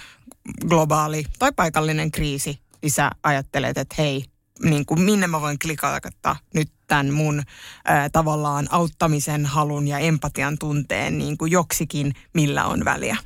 globaali 0.67 1.25
tai 1.39 1.51
paikallinen 1.55 2.11
kriisi, 2.11 2.59
niin 2.81 2.91
sä 2.91 3.11
ajattelet, 3.23 3.77
että 3.77 3.95
hei, 3.97 4.25
niin 4.63 4.85
kuin 4.85 5.01
minne 5.01 5.27
mä 5.27 5.41
voin 5.41 5.59
klikata 5.59 6.35
nyt 6.53 6.71
tämän 6.87 7.13
mun 7.13 7.43
ää, 7.85 8.09
tavallaan 8.09 8.67
auttamisen 8.71 9.45
halun 9.45 9.87
ja 9.87 9.99
empatian 9.99 10.57
tunteen 10.59 11.17
niin 11.17 11.37
kuin 11.37 11.51
joksikin, 11.51 12.13
millä 12.33 12.65
on 12.65 12.85
väliä. 12.85 13.17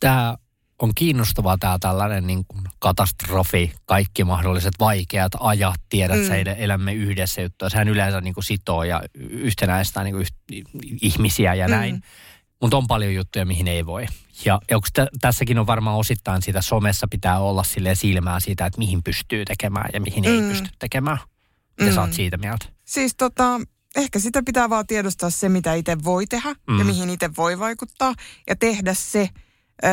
Tämä 0.00 0.36
on 0.82 0.94
kiinnostavaa 0.94 1.58
tämä 1.58 1.76
tällainen 1.80 2.26
niin 2.26 2.44
kuin 2.48 2.64
katastrofi, 2.78 3.72
kaikki 3.84 4.24
mahdolliset 4.24 4.74
vaikeat 4.80 5.32
ajat, 5.40 5.80
tiedät 5.88 6.20
mm. 6.20 6.26
sä, 6.26 6.36
elämme 6.36 6.94
yhdessä 6.94 7.42
juttua. 7.42 7.68
Sehän 7.68 7.88
yleensä 7.88 8.20
niin 8.20 8.34
kuin 8.34 8.44
sitoo 8.44 8.84
ja 8.84 9.02
yhtenäistää 9.14 10.04
niin 10.04 10.14
kuin 10.14 10.22
yht, 10.22 10.34
ihmisiä 11.02 11.54
ja 11.54 11.68
näin. 11.68 11.94
Mm. 11.94 12.02
Mutta 12.60 12.76
on 12.76 12.86
paljon 12.86 13.14
juttuja, 13.14 13.46
mihin 13.46 13.68
ei 13.68 13.86
voi. 13.86 14.06
Ja, 14.44 14.60
ja 14.70 14.78
t- 14.92 15.18
tässäkin 15.20 15.58
on 15.58 15.66
varmaan 15.66 15.96
osittain 15.96 16.42
siitä 16.42 16.62
somessa 16.62 17.08
pitää 17.10 17.38
olla 17.38 17.62
sille 17.62 17.94
silmää 17.94 18.40
siitä, 18.40 18.66
että 18.66 18.78
mihin 18.78 19.02
pystyy 19.02 19.44
tekemään 19.44 19.90
ja 19.92 20.00
mihin 20.00 20.24
mm. 20.24 20.30
ei 20.30 20.42
pysty 20.48 20.68
tekemään. 20.78 21.18
Mitä 21.80 21.90
mm. 21.90 21.94
sä 21.94 22.00
oot 22.00 22.12
siitä 22.12 22.36
mieltä? 22.36 22.66
Siis 22.84 23.14
tota, 23.16 23.60
ehkä 23.96 24.18
sitä 24.18 24.42
pitää 24.46 24.70
vaan 24.70 24.86
tiedostaa 24.86 25.30
se, 25.30 25.48
mitä 25.48 25.74
itse 25.74 25.96
voi 26.04 26.26
tehdä 26.26 26.54
mm. 26.70 26.78
ja 26.78 26.84
mihin 26.84 27.10
itse 27.10 27.30
voi 27.36 27.58
vaikuttaa 27.58 28.14
ja 28.48 28.56
tehdä 28.56 28.94
se– 28.94 29.28
Öö, 29.84 29.90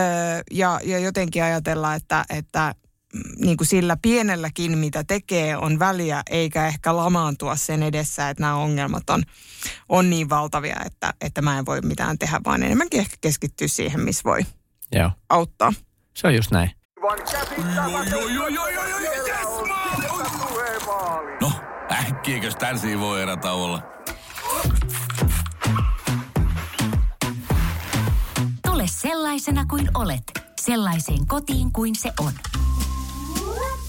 ja, 0.52 0.80
ja 0.84 1.00
jotenkin 1.00 1.44
ajatella, 1.44 1.96
että, 1.96 2.26
että 2.30 2.74
mm, 2.76 2.87
niin 3.38 3.58
kuin 3.58 3.68
sillä 3.68 3.98
pienelläkin, 4.02 4.78
mitä 4.78 5.04
tekee, 5.04 5.58
on 5.58 5.80
väliä, 5.80 6.24
eikä 6.30 6.68
ehkä 6.68 6.96
lamaantua 6.96 7.56
sen 7.56 7.84
edessä, 7.84 8.30
että 8.30 8.44
nämä 8.44 8.56
ongelmat 8.56 9.10
on, 9.10 9.24
on 9.90 10.10
niin 10.10 10.30
valtavia, 10.30 10.78
että, 10.86 11.14
että 11.22 11.42
mä 11.42 11.60
en 11.60 11.66
voi 11.66 11.82
mitään 11.82 12.18
tehdä, 12.20 12.42
vaan 12.46 12.64
enemmänkin 12.64 13.00
ehkä 13.00 13.16
keskittyä 13.22 13.68
siihen, 13.68 14.02
missä 14.02 14.22
voi 14.24 14.42
Joo. 14.92 15.12
auttaa. 15.30 15.74
Se 16.14 16.28
on 16.28 16.36
just 16.36 16.52
näin. 16.52 16.72
No, 21.42 21.52
äkkiäkös 21.92 22.56
tän 22.56 22.80
voi 23.00 23.22
erätä 23.22 23.52
olla? 23.52 23.98
sellaisena 29.02 29.66
kuin 29.66 29.90
olet, 29.94 30.24
sellaiseen 30.62 31.28
kotiin 31.28 31.74
kuin 31.74 31.96
se 31.96 32.12
on. 32.20 32.32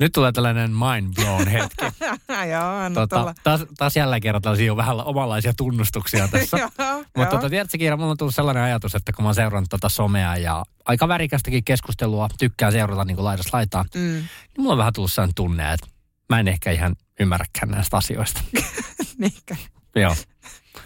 nyt 0.00 0.12
tulee 0.12 0.32
tällainen 0.32 0.70
mind 0.70 1.14
blown 1.14 1.48
hetki. 1.48 1.84
Joo, 2.52 2.90
tota, 2.94 3.34
taas, 3.44 3.64
taas 3.76 3.96
jälleen 3.96 4.22
kerran 4.22 4.42
tällaisia 4.42 4.72
on 4.72 4.76
vähän 4.76 4.96
omanlaisia 4.96 5.52
tunnustuksia 5.56 6.28
tässä. 6.28 6.56
Mutta 7.16 7.36
tota, 7.36 7.50
tiedätkö 7.50 7.78
Kiira, 7.78 7.96
mulla 7.96 8.10
on 8.10 8.16
tullut 8.16 8.34
sellainen 8.34 8.62
ajatus, 8.62 8.94
että 8.94 9.12
kun 9.12 9.22
mä 9.22 9.28
oon 9.28 9.34
seurannut 9.34 9.70
tota 9.70 9.88
somea 9.88 10.36
ja 10.36 10.64
aika 10.84 11.08
värikästäkin 11.08 11.64
keskustelua, 11.64 12.28
tykkään 12.38 12.72
seurata 12.72 13.04
niin 13.04 13.16
kuin 13.16 13.24
laidasta 13.24 13.56
laitaan, 13.56 13.84
mm. 13.94 14.00
niin 14.00 14.28
mulla 14.58 14.72
on 14.72 14.78
vähän 14.78 14.92
tullut 14.92 15.12
sellainen 15.12 15.34
tunne, 15.34 15.72
että 15.72 15.86
mä 16.28 16.40
en 16.40 16.48
ehkä 16.48 16.70
ihan 16.70 16.96
ymmärräkään 17.20 17.68
näistä 17.68 17.96
asioista. 17.96 18.40
Niinkä. 19.18 19.56
Joo. 19.96 20.16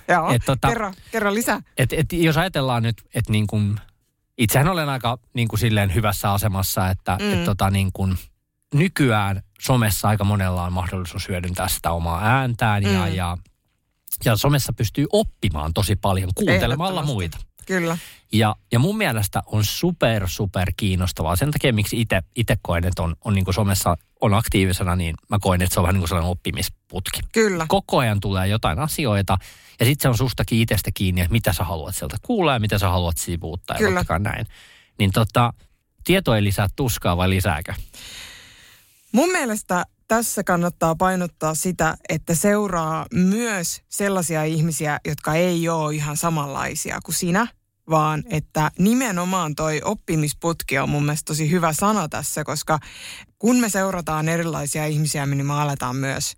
Joo, 0.08 0.30
et, 0.30 0.42
tota, 0.46 0.68
kerro, 0.68 0.92
kerro 1.12 1.34
lisää. 1.34 1.60
Et, 1.78 1.92
et, 1.92 2.12
jos 2.12 2.36
ajatellaan 2.36 2.82
nyt, 2.82 2.96
että 3.14 3.32
niin 3.32 3.46
kuin, 3.46 3.80
itsehän 4.38 4.68
olen 4.68 4.88
aika 4.88 5.18
niin 5.34 5.48
kuin 5.48 5.60
silleen 5.60 5.94
hyvässä 5.94 6.32
asemassa, 6.32 6.88
että 6.88 7.18
mm. 7.20 7.32
et, 7.32 7.44
tota, 7.44 7.70
niin 7.70 7.90
kuin, 7.92 8.18
nykyään 8.74 9.42
somessa 9.60 10.08
aika 10.08 10.24
monella 10.24 10.64
on 10.64 10.72
mahdollisuus 10.72 11.28
hyödyntää 11.28 11.68
sitä 11.68 11.90
omaa 11.90 12.24
ääntään 12.24 12.82
ja, 12.82 13.06
mm. 13.06 13.14
ja, 13.14 13.36
ja 14.24 14.36
somessa 14.36 14.72
pystyy 14.72 15.06
oppimaan 15.12 15.74
tosi 15.74 15.96
paljon 15.96 16.30
kuuntelemalla 16.34 17.02
muita. 17.02 17.38
Kyllä. 17.66 17.98
Ja, 18.32 18.56
ja 18.72 18.78
mun 18.78 18.96
mielestä 18.96 19.42
on 19.46 19.64
super, 19.64 20.28
super 20.28 20.72
kiinnostavaa. 20.76 21.36
Sen 21.36 21.50
takia, 21.50 21.72
miksi 21.72 22.06
itse 22.36 22.56
koen, 22.62 22.84
että 22.84 23.02
on, 23.02 23.16
on 23.24 23.34
niin 23.34 23.54
somessa 23.54 23.96
on 24.20 24.34
aktiivisena, 24.34 24.96
niin 24.96 25.14
mä 25.28 25.38
koen, 25.40 25.62
että 25.62 25.74
se 25.74 25.80
on 25.80 25.82
vähän 25.82 25.94
niin 25.94 26.00
kuin 26.00 26.08
sellainen 26.08 26.30
oppimisputki. 26.30 27.20
Kyllä. 27.32 27.66
Koko 27.68 27.98
ajan 27.98 28.20
tulee 28.20 28.48
jotain 28.48 28.78
asioita, 28.78 29.38
ja 29.80 29.86
sitten 29.86 30.02
se 30.02 30.08
on 30.08 30.16
sustakin 30.16 30.60
itsestä 30.60 30.90
kiinni, 30.94 31.20
että 31.20 31.32
mitä 31.32 31.52
sä 31.52 31.64
haluat 31.64 31.96
sieltä 31.96 32.16
kuulla 32.22 32.52
ja 32.52 32.60
mitä 32.60 32.78
sä 32.78 32.88
haluat 32.88 33.16
sivuuttaa 33.16 33.76
ja 33.76 33.78
Kyllä. 33.78 34.18
näin. 34.18 34.46
Niin 34.98 35.10
tota, 35.12 35.52
tieto 36.04 36.34
ei 36.34 36.44
lisää 36.44 36.68
tuskaa 36.76 37.16
vai 37.16 37.30
lisääkö? 37.30 37.74
Mun 39.12 39.32
mielestä 39.32 39.84
tässä 40.08 40.44
kannattaa 40.44 40.94
painottaa 40.94 41.54
sitä, 41.54 41.96
että 42.08 42.34
seuraa 42.34 43.06
myös 43.14 43.82
sellaisia 43.88 44.44
ihmisiä, 44.44 45.00
jotka 45.04 45.34
ei 45.34 45.68
ole 45.68 45.94
ihan 45.94 46.16
samanlaisia 46.16 47.00
kuin 47.04 47.14
sinä, 47.14 47.46
vaan 47.90 48.24
että 48.30 48.70
nimenomaan 48.78 49.54
toi 49.54 49.80
oppimisputki 49.84 50.78
on 50.78 50.88
mun 50.88 51.04
mielestä 51.04 51.26
tosi 51.26 51.50
hyvä 51.50 51.72
sana 51.72 52.08
tässä, 52.08 52.44
koska 52.44 52.78
kun 53.38 53.56
me 53.56 53.68
seurataan 53.68 54.28
erilaisia 54.28 54.86
ihmisiä, 54.86 55.26
niin 55.26 55.46
me 55.46 55.52
aletaan 55.52 55.96
myös, 55.96 56.34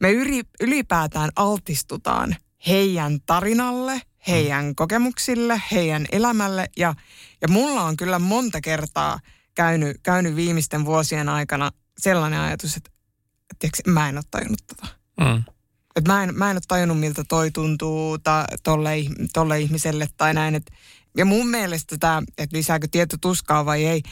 me 0.00 0.12
ylipäätään 0.60 1.30
altistutaan 1.36 2.36
heidän 2.66 3.18
tarinalle, 3.26 4.02
heidän 4.28 4.64
mm. 4.64 4.74
kokemuksille, 4.74 5.62
heidän 5.72 6.06
elämälle 6.12 6.66
ja, 6.76 6.94
ja 7.42 7.48
mulla 7.48 7.82
on 7.82 7.96
kyllä 7.96 8.18
monta 8.18 8.60
kertaa 8.60 9.20
käynyt, 9.54 9.96
käynyt 10.02 10.36
viimeisten 10.36 10.84
vuosien 10.84 11.28
aikana 11.28 11.70
sellainen 11.98 12.40
ajatus, 12.40 12.76
että 12.76 12.90
tiiäks, 13.58 13.78
mä 13.86 14.08
en 14.08 14.16
ole 14.16 14.24
tajunnut 14.30 14.62
tota. 14.66 14.86
Mm. 15.20 15.42
Et 15.96 16.08
mä, 16.08 16.22
en, 16.22 16.34
mä 16.34 16.50
en 16.50 16.56
ole 16.56 16.62
tajunnut, 16.68 17.00
miltä 17.00 17.24
toi 17.28 17.50
tuntuu 17.50 18.18
ta, 18.18 18.44
tolle, 18.62 18.90
tolle 19.32 19.60
ihmiselle 19.60 20.08
tai 20.16 20.34
näin. 20.34 20.54
Et, 20.54 20.70
ja 21.16 21.24
mun 21.24 21.48
mielestä 21.48 21.96
tämä, 22.00 22.22
että 22.38 22.56
lisääkö 22.56 22.88
tieto 22.90 23.16
tuskaa 23.20 23.64
vai 23.64 23.86
ei, 23.86 24.02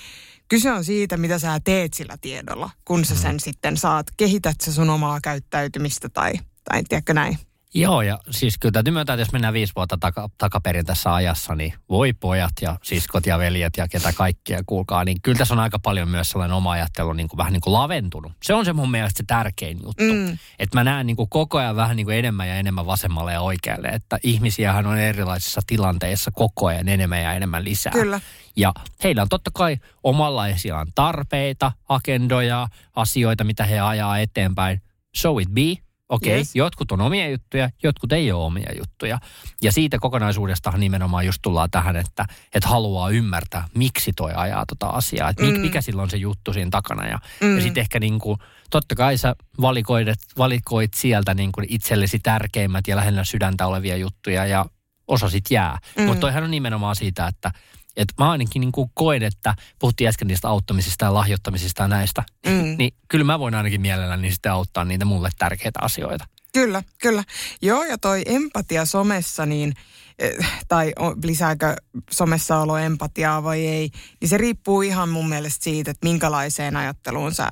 kyse 0.49 0.73
on 0.73 0.85
siitä, 0.85 1.17
mitä 1.17 1.39
sä 1.39 1.61
teet 1.65 1.95
sillä 1.95 2.17
tiedolla, 2.21 2.71
kun 2.85 3.05
sä 3.05 3.15
mm. 3.15 3.21
sen 3.21 3.35
mm. 3.35 3.41
sitten 3.41 3.77
saat. 3.77 4.07
Kehität 4.17 4.61
sä 4.61 4.73
sun 4.73 4.91
omaa 4.91 5.21
käyttäytymistä 5.21 6.09
tai, 6.09 6.33
tai 6.65 6.85
tiedätkö 6.85 7.15
näin. 7.15 7.39
Joo, 7.75 8.03
ja 8.03 8.19
siis 8.31 8.59
kyllä 8.59 8.73
täytyy 8.73 8.93
myöntää, 8.93 9.15
että 9.15 9.23
jos 9.23 9.33
mennään 9.33 9.55
viisi 9.55 9.73
vuotta 9.77 9.97
taka, 10.01 10.29
takaperin 10.39 10.87
tässä 10.87 11.15
ajassa, 11.15 11.55
niin 11.55 11.73
voi 11.89 12.13
pojat 12.13 12.53
ja 12.61 12.77
siskot 12.83 13.27
ja 13.27 13.39
veljet 13.39 13.77
ja 13.77 13.89
ketä 13.89 14.13
kaikkia 14.13 14.61
kuulkaa, 14.67 15.05
niin 15.05 15.23
kyllä 15.23 15.39
tässä 15.39 15.55
on 15.55 15.61
aika 15.61 15.79
paljon 15.79 16.09
myös 16.09 16.31
sellainen 16.31 16.57
oma 16.57 16.73
ajattelu 16.73 17.13
niin 17.13 17.29
kuin 17.29 17.39
vähän 17.39 17.53
niin 17.53 17.61
kuin 17.61 17.73
laventunut. 17.73 18.33
Se 18.43 18.55
on 18.55 18.65
se 18.65 18.73
mun 18.73 18.91
mielestä 18.91 19.19
se 19.19 19.25
tärkein 19.27 19.79
juttu. 19.83 20.15
Mm. 20.15 20.39
Että 20.59 20.79
mä 20.79 20.85
näen 20.85 21.07
niin 21.07 21.17
kuin 21.17 21.29
koko 21.29 21.59
ajan 21.59 21.77
vähän 21.77 21.97
niin 21.97 22.07
kuin 22.07 22.17
enemmän 22.17 22.49
ja 22.49 22.57
enemmän 22.57 22.87
vasemmalle 22.87 23.33
ja 23.33 23.41
oikealle, 23.41 23.89
että 23.89 24.19
ihmisiähän 24.23 24.87
on 24.87 24.99
erilaisissa 24.99 25.61
tilanteissa 25.67 26.31
koko 26.31 26.67
ajan 26.67 26.89
enemmän 26.89 27.23
ja 27.23 27.33
enemmän 27.33 27.65
lisää. 27.65 27.93
Kyllä. 27.93 28.21
Ja 28.57 28.73
heillä 29.05 29.23
on 29.23 29.29
totta 29.29 29.51
kai 29.55 29.77
omanlaisiaan 30.03 30.87
tarpeita, 30.95 31.73
agendoja, 31.89 32.69
asioita, 32.97 33.45
mitä 33.45 33.65
he 33.65 33.81
ajaa 33.81 34.19
eteenpäin. 34.19 34.83
So 35.17 35.39
it 35.39 35.49
be 35.49 35.86
Okei, 36.09 36.31
okay, 36.31 36.39
yes. 36.39 36.57
jotkut 36.57 36.93
on 36.93 37.01
omia 37.01 37.31
juttuja, 37.31 37.71
jotkut 37.83 38.13
ei 38.13 38.33
ole 38.33 38.45
omia 38.45 38.73
juttuja. 38.79 39.19
Ja 39.63 39.73
siitä 39.73 39.99
kokonaisuudestahan 39.99 40.81
nimenomaan 40.81 41.27
just 41.27 41.39
tullaan 41.43 41.71
tähän, 41.71 41.97
että, 41.97 42.27
että 42.55 42.69
haluaa 42.69 43.11
ymmärtää, 43.11 43.69
miksi 43.75 44.13
toi 44.17 44.33
ajaa 44.35 44.67
tota 44.67 44.87
asiaa. 44.87 45.31
Että 45.31 45.43
mm. 45.43 45.61
mikä 45.61 45.81
sillä 45.81 46.03
on 46.03 46.11
se 46.11 46.17
juttu 46.17 46.53
siinä 46.53 46.71
takana. 46.71 47.07
Ja, 47.07 47.19
mm. 47.41 47.57
ja 47.57 47.63
sitten 47.63 47.81
ehkä 47.81 48.01
niin 48.01 48.19
kuin, 48.19 48.39
totta 48.71 48.95
kai 48.95 49.19
sä 49.19 49.37
valikoit, 49.61 50.09
valikoit 50.39 50.95
sieltä 50.95 51.35
niin 51.35 51.53
kuin 51.53 51.67
itsellesi 51.69 52.19
tärkeimmät 52.19 52.89
ja 52.89 52.97
lähellä 52.97 53.25
sydäntä 53.25 53.67
olevia 53.67 53.97
juttuja 53.97 54.47
ja 54.47 54.67
osa 55.09 55.31
sit 55.31 55.45
jää. 55.51 55.79
Mm. 55.99 56.05
Mutta 56.05 56.21
toihan 56.21 56.45
on 56.45 56.51
nimenomaan 56.51 56.97
siitä, 56.97 57.27
että 57.27 57.53
Et 57.97 58.09
mä 58.19 58.31
ainakin 58.31 58.61
niin 58.61 58.73
kuin 58.73 58.91
koen, 58.95 59.23
että 59.23 59.55
puhuttiin 59.79 60.09
äsken 60.09 60.29
niistä 60.29 60.49
auttamisista 60.49 61.05
ja 61.05 61.15
lahjoittamisista 61.15 61.83
ja 61.83 61.89
näistä, 61.89 62.23
Mm. 62.47 62.75
niin 62.79 62.95
kyllä 63.09 63.25
mä 63.25 63.39
voin 63.39 63.55
ainakin 63.55 63.81
mielelläni 63.81 64.33
sitten 64.33 64.53
auttaa 64.53 64.85
niitä 64.85 65.05
mulle 65.05 65.29
tärkeitä 65.39 65.79
asioita. 65.83 66.25
Kyllä, 66.53 66.83
kyllä. 67.03 67.25
Joo, 67.63 67.83
ja 67.85 67.99
toi 67.99 68.23
empatia 68.27 68.85
somessa, 68.85 69.47
niin, 69.47 69.75
eh, 70.19 70.51
tai 70.69 70.93
lisääkö 71.25 71.77
somessa 72.11 72.59
olo 72.59 72.77
empatiaa 72.79 73.43
vai 73.43 73.67
ei, 73.67 73.91
niin 74.21 74.29
se 74.29 74.37
riippuu 74.39 74.83
ihan 74.83 75.09
mun 75.09 75.29
mielestä 75.29 75.65
siitä, 75.65 75.91
että 75.91 76.07
minkälaiseen 76.07 76.77
ajatteluun 76.77 77.35
sä 77.35 77.49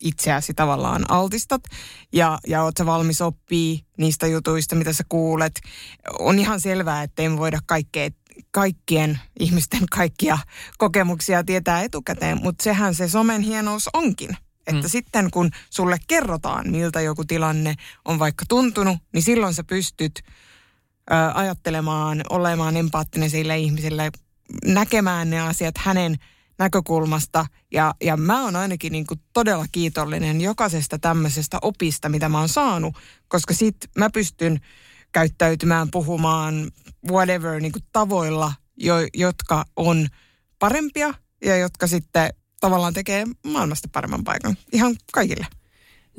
itseäsi 0.00 0.54
tavallaan 0.54 1.10
altistat 1.10 1.62
ja, 2.12 2.38
ja 2.46 2.62
oot 2.62 2.76
sä 2.78 2.86
valmis 2.86 3.20
oppii 3.20 3.80
niistä 3.98 4.26
jutuista, 4.26 4.76
mitä 4.76 4.92
sä 4.92 5.04
kuulet. 5.08 5.60
On 6.18 6.38
ihan 6.38 6.60
selvää, 6.60 7.02
että 7.02 7.22
ei 7.22 7.28
me 7.28 7.38
voida 7.38 7.58
kaikkea, 7.66 8.10
kaikkien 8.54 9.18
ihmisten 9.40 9.82
kaikkia 9.90 10.38
kokemuksia 10.78 11.44
tietää 11.44 11.82
etukäteen, 11.82 12.42
mutta 12.42 12.64
sehän 12.64 12.94
se 12.94 13.08
somen 13.08 13.42
hienous 13.42 13.90
onkin. 13.92 14.30
Että 14.66 14.82
mm. 14.82 14.88
sitten 14.88 15.30
kun 15.30 15.50
sulle 15.70 15.96
kerrotaan, 16.06 16.70
miltä 16.70 17.00
joku 17.00 17.24
tilanne 17.24 17.74
on 18.04 18.18
vaikka 18.18 18.44
tuntunut, 18.48 18.98
niin 19.12 19.22
silloin 19.22 19.54
sä 19.54 19.64
pystyt 19.64 20.12
ö, 20.24 21.14
ajattelemaan, 21.34 22.20
olemaan 22.30 22.76
empaattinen 22.76 23.30
sille 23.30 23.58
ihmiselle, 23.58 24.10
näkemään 24.64 25.30
ne 25.30 25.40
asiat 25.40 25.78
hänen 25.78 26.16
näkökulmasta. 26.58 27.46
Ja, 27.72 27.94
ja 28.02 28.16
mä 28.16 28.42
oon 28.42 28.56
ainakin 28.56 28.92
niin 28.92 29.06
kuin 29.06 29.20
todella 29.32 29.66
kiitollinen 29.72 30.40
jokaisesta 30.40 30.98
tämmöisestä 30.98 31.58
opista, 31.62 32.08
mitä 32.08 32.28
mä 32.28 32.38
oon 32.38 32.48
saanut, 32.48 32.94
koska 33.28 33.54
sit 33.54 33.76
mä 33.98 34.10
pystyn 34.10 34.60
käyttäytymään, 35.14 35.90
puhumaan, 35.90 36.70
whatever, 37.10 37.60
niin 37.60 37.72
kuin 37.72 37.84
tavoilla, 37.92 38.52
jo, 38.76 38.94
jotka 39.14 39.64
on 39.76 40.06
parempia 40.58 41.14
ja 41.44 41.56
jotka 41.56 41.86
sitten 41.86 42.30
tavallaan 42.60 42.94
tekee 42.94 43.24
maailmasta 43.46 43.88
paremman 43.92 44.24
paikan 44.24 44.56
ihan 44.72 44.96
kaikille. 45.12 45.46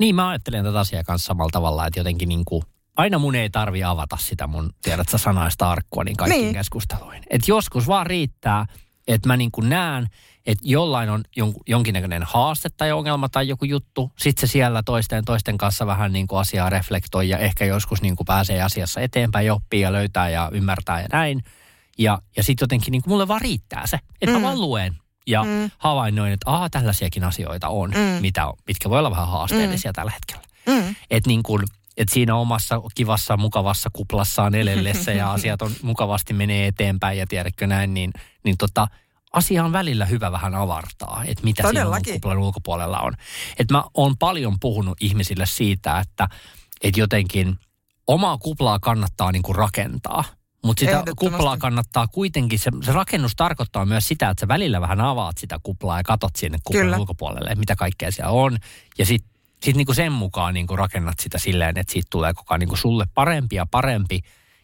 Niin 0.00 0.14
mä 0.14 0.28
ajattelen 0.28 0.64
tätä 0.64 0.80
asiaa 0.80 1.04
kanssa 1.04 1.26
samalla 1.26 1.50
tavalla, 1.52 1.86
että 1.86 2.00
jotenkin 2.00 2.28
niin 2.28 2.44
kuin, 2.44 2.62
aina 2.96 3.18
mun 3.18 3.34
ei 3.34 3.50
tarvi 3.50 3.84
avata 3.84 4.16
sitä 4.20 4.46
mun, 4.46 4.70
tiedät 4.82 5.08
sä, 5.08 5.18
sanaista 5.18 5.70
arkkua 5.70 6.04
niin 6.04 6.16
kaikkiin 6.16 6.42
Niin. 6.42 6.54
keskusteluihin. 6.54 7.22
Että 7.30 7.50
joskus 7.50 7.86
vaan 7.86 8.06
riittää, 8.06 8.66
että 9.06 9.28
mä 9.28 9.36
niin 9.36 9.50
kuin 9.50 9.68
näen, 9.68 10.06
että 10.46 10.64
jollain 10.68 11.10
on 11.10 11.24
jon, 11.36 11.54
jonkinnäköinen 11.66 12.22
haaste 12.22 12.68
tai 12.76 12.92
ongelma 12.92 13.28
tai 13.28 13.48
joku 13.48 13.64
juttu. 13.64 14.12
Sitten 14.18 14.48
se 14.48 14.52
siellä 14.52 14.82
toisten 14.82 15.24
toisten 15.24 15.58
kanssa 15.58 15.86
vähän 15.86 16.12
niin 16.12 16.26
kuin 16.26 16.40
asiaa 16.40 16.70
reflektoi 16.70 17.28
ja 17.28 17.38
ehkä 17.38 17.64
joskus 17.64 18.02
niin 18.02 18.16
kuin 18.16 18.24
pääsee 18.26 18.62
asiassa 18.62 19.00
eteenpäin 19.00 19.46
ja 19.46 19.54
oppii 19.54 19.80
ja 19.80 19.92
löytää 19.92 20.28
ja 20.28 20.50
ymmärtää 20.52 21.00
ja 21.00 21.08
näin. 21.12 21.42
Ja, 21.98 22.18
ja 22.36 22.42
sitten 22.42 22.64
jotenkin 22.64 22.92
niin 22.92 23.02
kuin 23.02 23.12
mulle 23.12 23.28
vaan 23.28 23.40
riittää 23.40 23.86
se, 23.86 23.98
että 24.22 24.36
mm. 24.36 24.42
mä 24.42 24.46
vaan 24.46 24.60
luen 24.60 24.96
ja 25.26 25.44
mm. 25.44 25.70
havainnoin, 25.78 26.32
että 26.32 26.50
aha, 26.50 26.70
tällaisiakin 26.70 27.24
asioita 27.24 27.68
on, 27.68 27.90
mm. 27.90 28.20
mitä, 28.20 28.46
on- 28.46 28.56
mitkä 28.66 28.90
voi 28.90 28.98
olla 28.98 29.10
vähän 29.10 29.28
haasteellisia 29.28 29.90
mm. 29.90 29.94
tällä 29.94 30.12
hetkellä. 30.12 30.42
Mm. 30.66 30.94
Että 31.10 31.28
niin 31.28 31.42
kuin, 31.42 31.62
et 31.96 32.08
siinä 32.08 32.36
omassa 32.36 32.80
kivassa, 32.94 33.36
mukavassa 33.36 33.90
kuplassaan 33.92 34.54
elellessä 34.54 35.12
ja 35.12 35.32
asiat 35.36 35.62
on 35.62 35.72
mukavasti 35.82 36.32
menee 36.32 36.66
eteenpäin 36.66 37.18
ja 37.18 37.26
tiedätkö 37.26 37.66
näin, 37.66 37.94
niin, 37.94 38.12
niin 38.44 38.56
tota, 38.58 38.88
asia 39.32 39.64
on 39.64 39.72
välillä 39.72 40.04
hyvä 40.04 40.32
vähän 40.32 40.54
avartaa, 40.54 41.24
että 41.26 41.44
mitä 41.44 41.62
siinä 41.62 41.80
Todellakin. 41.80 42.12
oman 42.12 42.20
kuplan 42.20 42.38
ulkopuolella 42.38 42.98
on. 42.98 43.12
Että 43.58 43.74
mä 43.74 43.84
oon 43.94 44.16
paljon 44.18 44.60
puhunut 44.60 44.98
ihmisille 45.00 45.46
siitä, 45.46 45.98
että, 45.98 46.28
että 46.82 47.00
jotenkin 47.00 47.58
omaa 48.06 48.38
kuplaa 48.38 48.78
kannattaa 48.78 49.32
niin 49.32 49.42
kuin 49.42 49.56
rakentaa. 49.56 50.24
Mutta 50.64 50.80
sitä 50.80 51.02
kuplaa 51.18 51.56
kannattaa 51.56 52.06
kuitenkin, 52.06 52.58
se, 52.58 52.70
se 52.82 52.92
rakennus 52.92 53.36
tarkoittaa 53.36 53.86
myös 53.86 54.08
sitä, 54.08 54.30
että 54.30 54.40
sä 54.40 54.48
välillä 54.48 54.80
vähän 54.80 55.00
avaat 55.00 55.38
sitä 55.38 55.60
kuplaa 55.62 55.98
ja 55.98 56.02
katot 56.02 56.36
sinne 56.36 56.58
kuplan 56.64 56.84
Kyllä. 56.84 56.96
ulkopuolelle, 56.96 57.50
että 57.50 57.60
mitä 57.60 57.76
kaikkea 57.76 58.10
siellä 58.10 58.30
on. 58.30 58.58
Ja 58.98 59.06
sitten 59.06 59.35
sit 59.62 59.76
niinku 59.76 59.94
sen 59.94 60.12
mukaan 60.12 60.54
niinku 60.54 60.76
rakennat 60.76 61.18
sitä 61.20 61.38
silleen, 61.38 61.78
että 61.78 61.92
siitä 61.92 62.06
tulee 62.10 62.34
koko 62.34 62.54
ajan 62.54 62.60
niinku 62.60 62.76
sulle 62.76 63.04
parempi 63.14 63.56
ja 63.56 63.66
parempi. 63.70 64.20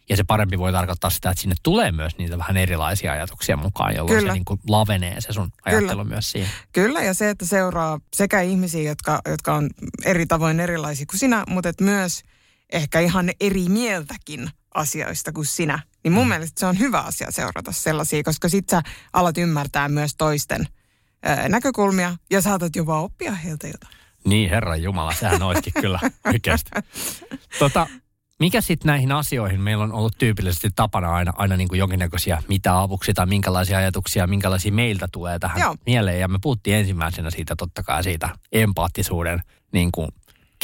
Ja 0.09 0.17
se 0.17 0.23
parempi 0.23 0.59
voi 0.59 0.71
tarkoittaa 0.71 1.09
sitä, 1.09 1.29
että 1.29 1.41
sinne 1.41 1.55
tulee 1.63 1.91
myös 1.91 2.17
niitä 2.17 2.37
vähän 2.37 2.57
erilaisia 2.57 3.11
ajatuksia 3.11 3.57
mukaan, 3.57 3.95
jolloin 3.95 4.17
Kyllä. 4.17 4.31
se 4.31 4.33
niinku 4.33 4.59
lavenee 4.67 5.21
se 5.21 5.33
sun 5.33 5.51
ajattelu 5.65 6.05
myös 6.05 6.31
siihen. 6.31 6.49
Kyllä, 6.73 7.01
ja 7.01 7.13
se, 7.13 7.29
että 7.29 7.45
seuraa 7.45 7.99
sekä 8.15 8.41
ihmisiä, 8.41 8.81
jotka, 8.81 9.21
jotka 9.29 9.55
on 9.55 9.69
eri 10.05 10.25
tavoin 10.25 10.59
erilaisia 10.59 11.05
kuin 11.05 11.19
sinä, 11.19 11.43
mutta 11.47 11.69
et 11.69 11.81
myös 11.81 12.23
ehkä 12.73 12.99
ihan 12.99 13.29
eri 13.39 13.69
mieltäkin 13.69 14.49
asioista 14.73 15.31
kuin 15.31 15.45
sinä. 15.45 15.79
Niin 16.03 16.11
mun 16.11 16.23
mm. 16.23 16.29
mielestä 16.29 16.59
se 16.59 16.65
on 16.65 16.79
hyvä 16.79 16.99
asia 16.99 17.31
seurata 17.31 17.71
sellaisia, 17.71 18.23
koska 18.23 18.49
sit 18.49 18.69
sä 18.69 18.81
alat 19.13 19.37
ymmärtää 19.37 19.89
myös 19.89 20.15
toisten 20.15 20.67
näkökulmia 21.47 22.15
ja 22.31 22.41
saatat 22.41 22.75
jopa 22.75 23.01
oppia 23.01 23.31
heiltä 23.31 23.67
jotain. 23.67 24.02
Niin, 24.27 24.49
Herran 24.49 24.83
Jumala, 24.83 25.13
sehän 25.13 25.41
olisikin 25.41 25.73
kyllä 25.81 25.99
oikeasti. 26.25 26.71
Tota, 27.59 27.87
mikä 28.39 28.61
sitten 28.61 28.87
näihin 28.87 29.11
asioihin? 29.11 29.61
Meillä 29.61 29.83
on 29.83 29.93
ollut 29.93 30.17
tyypillisesti 30.17 30.69
tapana 30.75 31.15
aina, 31.15 31.33
aina 31.35 31.57
niin 31.57 31.67
kuin 31.67 31.79
jonkinnäköisiä 31.79 32.43
mitä 32.47 32.79
avuksi 32.81 33.13
tai 33.13 33.25
minkälaisia 33.25 33.77
ajatuksia, 33.77 34.27
minkälaisia 34.27 34.71
meiltä 34.71 35.07
tulee 35.11 35.39
tähän 35.39 35.59
Joo. 35.59 35.75
mieleen. 35.85 36.19
Ja 36.19 36.27
me 36.27 36.39
puhuttiin 36.41 36.75
ensimmäisenä 36.75 37.29
siitä 37.29 37.55
totta 37.55 37.83
kai 37.83 38.03
siitä 38.03 38.29
empaattisuuden 38.51 39.39
niin 39.71 39.91
kuin 39.91 40.09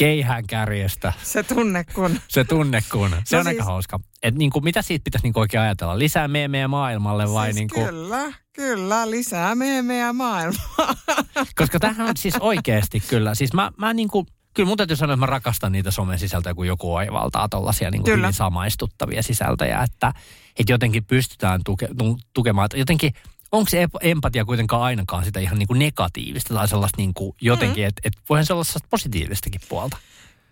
keihään 0.00 0.46
kärjestä. 0.46 1.12
Se 1.22 1.42
tunne, 1.42 1.84
kun... 1.84 2.20
Se 2.28 2.44
tunne, 2.44 2.80
kun. 2.92 3.10
Se 3.10 3.36
No 3.36 3.40
on 3.40 3.44
siis- 3.44 3.46
aika 3.46 3.64
hauska. 3.64 4.00
Et 4.22 4.34
niin 4.34 4.50
kuin, 4.50 4.64
mitä 4.64 4.82
siitä 4.82 5.04
pitäisi 5.04 5.26
niin 5.26 5.32
kuin 5.32 5.40
oikein 5.40 5.60
ajatella? 5.60 5.98
Lisää 5.98 6.28
meemejä 6.28 6.68
maailmalle 6.68 7.32
vai 7.32 7.46
siis 7.46 7.56
niin 7.56 7.68
kuin, 7.74 7.86
Kyllä, 7.86 8.32
kyllä, 8.52 9.10
lisää 9.10 9.54
meemejä 9.54 10.12
maailmaa. 10.12 10.94
Koska 11.58 11.78
tämähän 11.80 12.08
on 12.08 12.16
siis 12.16 12.34
oikeasti 12.40 13.00
kyllä. 13.00 13.34
Siis 13.34 13.52
mä, 13.52 13.72
mä 13.76 13.94
niin 13.94 14.08
kuin, 14.08 14.26
kyllä 14.54 14.66
mun 14.66 14.76
täytyy 14.76 14.96
sanoa, 14.96 15.14
että 15.14 15.20
mä 15.20 15.26
rakastan 15.26 15.72
niitä 15.72 15.90
somen 15.90 16.18
sisältöjä, 16.18 16.54
kun 16.54 16.66
joku 16.66 16.94
oivaltaa 16.94 17.48
tollaisia 17.48 17.90
niin 17.90 18.02
hyvin 18.06 18.32
samaistuttavia 18.32 19.22
sisältöjä. 19.22 19.82
Että, 19.82 20.12
että 20.58 20.72
jotenkin 20.72 21.04
pystytään 21.04 21.60
tuke, 21.64 21.88
tu, 21.98 22.18
tukemaan. 22.32 22.64
Että 22.66 22.76
Jotenkin, 22.78 23.12
onko 23.52 23.70
se 23.70 23.88
empatia 24.00 24.44
kuitenkaan 24.44 24.82
ainakaan 24.82 25.24
sitä 25.24 25.40
ihan 25.40 25.58
niin 25.58 25.66
kuin 25.66 25.78
negatiivista 25.78 26.54
tai 26.54 26.68
sellaista 26.68 26.96
niin 26.96 27.14
kuin 27.14 27.36
jotenkin, 27.40 27.84
mm. 27.84 27.88
että 27.88 28.00
et 28.04 28.12
voihan 28.28 28.46
se 28.46 28.52
olla 28.52 28.64
sellaista 28.64 28.88
positiivistakin 28.90 29.60
puolta. 29.68 29.96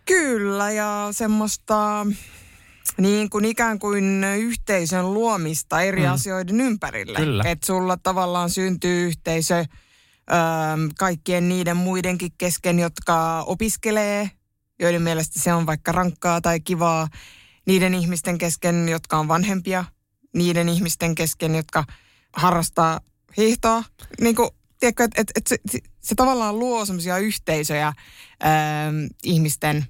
Kyllä, 0.05 0.71
ja 0.71 1.09
semmoista 1.11 2.07
niin 2.97 3.31
kuin 3.31 3.45
ikään 3.45 3.79
kuin 3.79 4.25
yhteisön 4.25 5.15
luomista 5.15 5.81
eri 5.81 6.03
mm. 6.03 6.13
asioiden 6.13 6.61
ympärille. 6.61 7.43
Että 7.45 7.67
sulla 7.67 7.97
tavallaan 7.97 8.51
syntyy 8.51 9.07
yhteisö 9.07 9.57
ö, 9.59 9.65
kaikkien 10.99 11.49
niiden 11.49 11.77
muidenkin 11.77 12.33
kesken, 12.39 12.79
jotka 12.79 13.43
opiskelee, 13.43 14.31
joiden 14.79 15.03
mielestä 15.03 15.41
se 15.41 15.53
on 15.53 15.67
vaikka 15.67 15.93
rankkaa 15.93 16.41
tai 16.41 16.61
kivaa. 16.61 17.09
Niiden 17.67 17.95
ihmisten 17.95 18.39
kesken, 18.39 18.89
jotka 18.89 19.19
on 19.19 19.29
vanhempia. 19.29 19.85
Niiden 20.35 20.69
ihmisten 20.69 21.15
kesken, 21.15 21.55
jotka 21.55 21.85
harrastaa 22.33 23.01
hiihtoa. 23.37 23.85
Niin 24.21 24.37
kuin, 24.37 24.51
tiedätkö, 24.81 25.05
että 25.05 25.21
et, 25.21 25.31
et 25.37 25.47
se, 25.47 25.59
se, 26.01 26.15
tavallaan 26.15 26.59
luo 26.59 26.85
semmoisia 26.85 27.19
yhteisöjä 27.19 27.89
ö, 27.89 28.47
ihmisten 29.23 29.87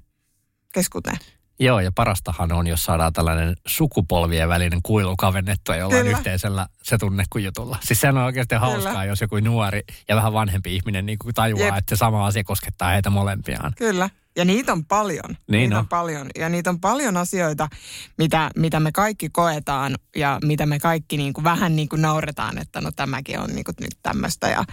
keskuuteen. 0.72 1.18
Joo, 1.61 1.81
ja 1.81 1.92
parastahan 1.94 2.53
on, 2.53 2.66
jos 2.66 2.85
saadaan 2.85 3.12
tällainen 3.12 3.57
sukupolvien 3.66 4.49
välinen 4.49 4.81
kuilu 4.83 5.16
kavennettua 5.16 5.77
jollain 5.77 6.05
Kyllä. 6.05 6.18
yhteisellä 6.18 6.66
se 6.83 6.99
tunne 6.99 7.25
kuin 7.31 7.44
jutulla. 7.44 7.79
Siis 7.83 8.01
sehän 8.01 8.16
on 8.16 8.25
oikeasti 8.25 8.55
hauskaa, 8.55 9.05
jos 9.05 9.21
joku 9.21 9.40
nuori 9.40 9.83
ja 10.09 10.16
vähän 10.16 10.33
vanhempi 10.33 10.77
ihminen 10.77 11.07
niin 11.07 11.18
kuin 11.18 11.35
tajuaa, 11.35 11.66
Jep. 11.66 11.77
että 11.77 11.97
se 11.97 11.99
sama 11.99 12.27
asia 12.27 12.44
koskettaa 12.44 12.90
heitä 12.90 13.11
molempiaan. 13.11 13.73
Kyllä. 13.79 14.11
Ja 14.37 14.44
niitä 14.44 14.73
on 14.73 14.85
paljon. 14.85 15.29
Niin 15.29 15.61
niitä 15.61 15.77
on. 15.77 15.81
on 15.81 15.88
paljon. 15.88 16.27
Ja 16.38 16.49
niitä 16.49 16.71
on 16.71 16.81
paljon 16.81 17.16
asioita, 17.16 17.68
mitä, 18.18 18.51
mitä 18.57 18.81
me 18.81 18.92
kaikki 18.92 19.29
koetaan 19.31 19.94
ja 20.16 20.38
mitä 20.44 20.66
me 20.66 20.79
kaikki 20.79 21.16
niin 21.16 21.33
kuin 21.33 21.44
vähän 21.44 21.77
niin 21.77 21.88
kuin 21.88 22.03
nauretaan, 22.03 22.59
että 22.59 22.81
no 22.81 22.90
tämäkin 22.97 23.38
on 23.40 23.51
niin 23.51 23.64
kuin 23.64 23.75
nyt 23.81 23.99
tämmöistä. 24.03 24.49
Ja, 24.49 24.64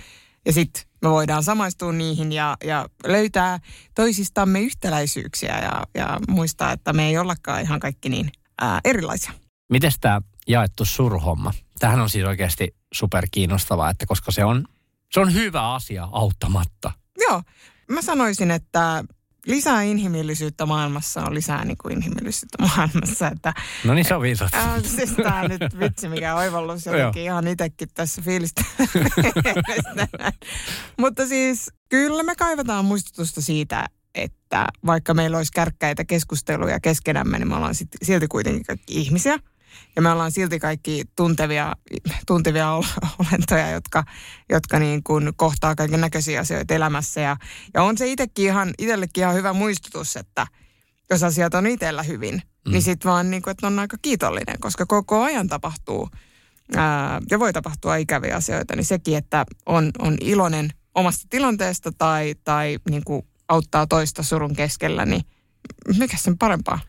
ja 0.46 0.54
sitten 0.54 0.84
me 1.02 1.10
voidaan 1.10 1.44
samaistua 1.44 1.92
niihin 1.92 2.32
ja, 2.32 2.58
ja 2.64 2.90
löytää 3.06 3.60
toisistamme 3.96 4.60
yhtäläisyyksiä 4.60 5.60
ja, 5.60 5.84
ja 5.96 6.20
muistaa, 6.30 6.72
että 6.72 6.94
me 6.94 7.08
ei 7.08 7.18
ollakaan 7.18 7.62
ihan 7.62 7.80
kaikki 7.80 8.10
niin 8.10 8.32
ää, 8.62 8.80
erilaisia. 8.84 9.32
Miten 9.70 9.92
tämä 10.02 10.22
jaettu 10.48 10.86
suruhomma? 10.86 11.54
Tähän 11.80 12.00
on 12.00 12.10
siis 12.10 12.26
oikeasti 12.26 12.76
super 12.94 13.28
kiinnostavaa, 13.32 13.90
että 13.90 14.06
koska 14.06 14.32
se 14.32 14.46
on, 14.46 14.66
se 15.12 15.20
on 15.20 15.34
hyvä 15.34 15.74
asia 15.74 16.08
auttamatta. 16.12 16.92
Joo, 17.18 17.42
mä 17.92 18.02
sanoisin, 18.02 18.52
että 18.52 19.04
lisää 19.46 19.82
inhimillisyyttä 19.82 20.66
maailmassa 20.66 21.26
on 21.26 21.34
lisää 21.34 21.66
niin 21.66 21.78
kuin 21.78 21.94
inhimillisyyttä 21.94 22.58
maailmassa. 22.78 23.28
Että 23.28 23.54
No 23.84 23.94
niin, 23.94 24.06
se 24.06 24.16
on 24.16 24.22
viisasta. 24.22 24.58
Äh, 24.58 24.84
siis 24.84 25.12
tää 25.12 25.48
nyt 25.48 25.80
vitsi, 25.80 26.10
mikä 26.10 26.36
oivallus 26.36 26.86
jotenkin 26.92 27.24
ihan 27.24 27.48
itsekin 27.48 27.88
tässä 27.94 28.22
fiilistä. 28.22 28.64
Mutta 31.00 31.28
siis 31.28 31.72
kyllä 31.90 32.24
me 32.24 32.36
kaivataan 32.36 32.86
muistutusta 32.86 33.42
siitä, 33.42 33.86
että 34.16 34.68
vaikka 34.86 35.14
meillä 35.14 35.38
olisi 35.38 35.52
kärkkäitä 35.52 36.06
keskusteluja 36.06 36.80
keskenämme, 36.80 37.40
niin 37.40 37.48
me 37.48 37.56
ollaan 37.56 37.76
sit, 37.76 37.90
silti 38.04 38.28
kuitenkin 38.28 38.64
kaikki 38.64 38.94
ihmisiä. 39.02 39.40
Ja 39.96 40.02
me 40.02 40.12
ollaan 40.12 40.32
silti 40.32 40.60
kaikki 40.60 41.04
tuntevia, 41.16 41.74
tuntevia 42.28 42.72
olentoja, 43.20 43.72
jotka, 43.72 44.04
jotka 44.50 44.80
niin 44.80 45.04
kuin 45.04 45.34
kohtaa 45.36 45.76
kaiken 45.76 46.02
näköisiä 46.02 46.40
asioita 46.40 46.74
elämässä. 46.74 47.22
Ja, 47.22 47.38
ja 47.74 47.84
on 47.84 47.98
se 47.98 48.08
itsekin 48.08 48.46
ihan, 48.46 48.74
itsellekin 48.80 49.22
ihan 49.22 49.36
hyvä 49.36 49.54
muistutus, 49.54 50.16
että 50.16 50.48
jos 51.10 51.24
asiat 51.24 51.54
on 51.54 51.68
itsellä 51.68 52.04
hyvin, 52.04 52.34
mm. 52.36 52.72
niin 52.72 52.82
sitten 52.82 53.12
vaan 53.12 53.32
niin 53.32 53.42
kuin, 53.42 53.52
että 53.52 53.68
on 53.68 53.80
aika 53.80 53.98
kiitollinen, 54.02 54.60
koska 54.60 54.86
koko 54.86 55.24
ajan 55.24 55.48
tapahtuu 55.48 56.10
ää, 56.76 57.22
ja 57.32 57.40
voi 57.40 57.54
tapahtua 57.54 57.96
ikäviä 57.96 58.36
asioita, 58.36 58.76
niin 58.76 58.86
sekin, 58.86 59.18
että 59.18 59.46
on, 59.66 59.92
on 60.00 60.18
iloinen 60.22 60.70
omasta 60.96 61.28
tilanteesta 61.30 61.92
tai, 61.92 62.36
tai 62.44 62.80
niin 62.90 63.04
kuin 63.04 63.28
auttaa 63.48 63.88
toista 63.88 64.24
surun 64.24 64.56
keskellä, 64.56 65.06
niin 65.06 65.22
mikä 65.98 66.18
sen 66.18 66.38
parempaa? 66.38 66.80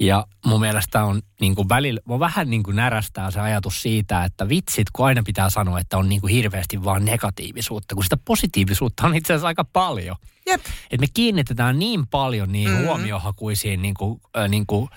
Ja 0.00 0.26
mun 0.46 0.60
mielestä 0.60 1.04
on 1.04 1.22
niin 1.40 1.54
kuin 1.54 1.68
välillä, 1.68 2.00
on 2.08 2.20
vähän 2.20 2.50
niin 2.50 2.62
kuin 2.62 2.76
närästää 2.76 3.30
se 3.30 3.40
ajatus 3.40 3.82
siitä, 3.82 4.24
että 4.24 4.48
vitsit, 4.48 4.90
kun 4.92 5.06
aina 5.06 5.22
pitää 5.26 5.50
sanoa, 5.50 5.80
että 5.80 5.98
on 5.98 6.08
niin 6.08 6.20
kuin 6.20 6.34
hirveästi 6.34 6.84
vaan 6.84 7.04
negatiivisuutta, 7.04 7.94
kun 7.94 8.04
sitä 8.04 8.16
positiivisuutta 8.24 9.06
on 9.06 9.14
itse 9.14 9.32
asiassa 9.32 9.46
aika 9.46 9.64
paljon. 9.64 10.16
Jep. 10.46 10.60
Et 10.90 11.00
me 11.00 11.06
kiinnitetään 11.14 11.78
niin 11.78 12.06
paljon 12.06 12.52
niin 12.52 12.70
mm-hmm. 12.70 12.84
huomiohakuisiin 12.84 13.82
niin 13.82 13.94
kuin, 13.94 14.20
äh, 14.36 14.48
niin 14.48 14.66
kuin 14.66 14.88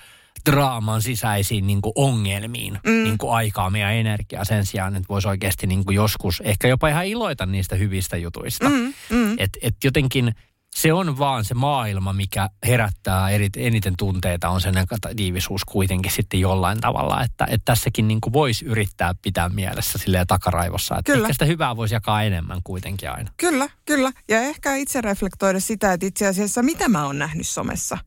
draaman 0.50 1.02
sisäisiin 1.02 1.66
niin 1.66 1.82
kuin 1.82 1.92
ongelmiin 1.94 2.80
mm. 2.86 3.04
niin 3.04 3.18
kuin 3.18 3.34
aikaa 3.34 3.70
meidän 3.70 3.94
energiaa 3.94 4.44
sen 4.44 4.66
sijaan, 4.66 4.96
että 4.96 5.08
voisi 5.08 5.28
oikeasti 5.28 5.66
niin 5.66 5.84
kuin 5.84 5.94
joskus 5.94 6.42
ehkä 6.44 6.68
jopa 6.68 6.88
ihan 6.88 7.06
iloita 7.06 7.46
niistä 7.46 7.76
hyvistä 7.76 8.16
jutuista. 8.16 8.68
Mm. 8.68 8.94
Mm. 9.10 9.34
Et, 9.38 9.50
et 9.62 9.76
jotenkin 9.84 10.34
se 10.76 10.92
on 10.92 11.18
vaan 11.18 11.44
se 11.44 11.54
maailma, 11.54 12.12
mikä 12.12 12.50
herättää 12.66 13.30
eri, 13.30 13.48
eniten 13.56 13.94
tunteita, 13.98 14.48
on 14.48 14.60
se 14.60 14.72
negatiivisuus 14.72 15.64
kuitenkin 15.64 16.12
sitten 16.12 16.40
jollain 16.40 16.80
tavalla. 16.80 17.22
Että, 17.22 17.44
että 17.44 17.64
tässäkin 17.64 18.08
niin 18.08 18.20
voisi 18.32 18.64
yrittää 18.64 19.14
pitää 19.22 19.48
mielessä 19.48 19.98
silleen 19.98 20.26
takaraivossa, 20.26 20.98
että 20.98 21.12
kyllä. 21.12 21.24
ehkä 21.26 21.32
sitä 21.32 21.44
hyvää 21.44 21.76
voisi 21.76 21.94
jakaa 21.94 22.22
enemmän 22.22 22.60
kuitenkin 22.64 23.10
aina. 23.10 23.30
Kyllä, 23.36 23.68
kyllä. 23.84 24.12
Ja 24.28 24.40
ehkä 24.40 24.74
itse 24.74 25.00
reflektoida 25.00 25.60
sitä, 25.60 25.92
että 25.92 26.06
itse 26.06 26.26
asiassa 26.26 26.62
mitä 26.62 26.88
mä 26.88 27.06
oon 27.06 27.18
nähnyt 27.18 27.48
somessa. 27.48 27.98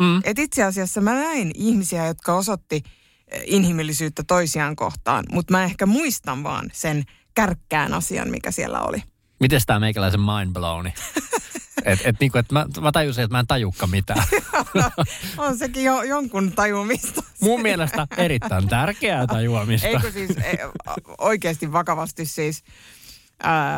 Mm. 0.00 0.20
Että 0.24 0.42
itse 0.42 0.62
asiassa 0.62 1.00
mä 1.00 1.14
näin 1.14 1.50
ihmisiä, 1.54 2.06
jotka 2.06 2.34
osoitti 2.34 2.82
eh, 3.28 3.42
inhimillisyyttä 3.46 4.22
toisiaan 4.26 4.76
kohtaan, 4.76 5.24
mutta 5.32 5.52
mä 5.52 5.64
ehkä 5.64 5.86
muistan 5.86 6.42
vaan 6.42 6.70
sen 6.72 7.04
kärkkään 7.34 7.94
asian, 7.94 8.30
mikä 8.30 8.50
siellä 8.50 8.80
oli. 8.80 9.02
Miten 9.40 9.60
tämä 9.66 9.80
meikäläisen 9.80 10.20
mindblowni? 10.20 10.94
Et, 11.84 12.00
et 12.04 12.16
niinku, 12.20 12.38
et 12.38 12.52
mä, 12.52 12.66
mä 12.80 12.92
tajusin, 12.92 13.24
että 13.24 13.34
mä 13.34 13.40
en 13.40 13.46
tajukka 13.46 13.86
mitään. 13.86 14.26
no, 14.74 14.90
on 15.38 15.58
sekin 15.58 15.84
jo 15.84 16.02
jonkun 16.02 16.52
tajumista. 16.52 17.22
Mun 17.40 17.62
mielestä 17.62 18.06
erittäin 18.16 18.68
tärkeää 18.68 19.26
tajuamista. 19.26 19.88
Eikö 19.88 20.12
siis 20.12 20.30
e, 20.30 20.56
oikeasti 21.18 21.72
vakavasti 21.72 22.26
siis 22.26 22.64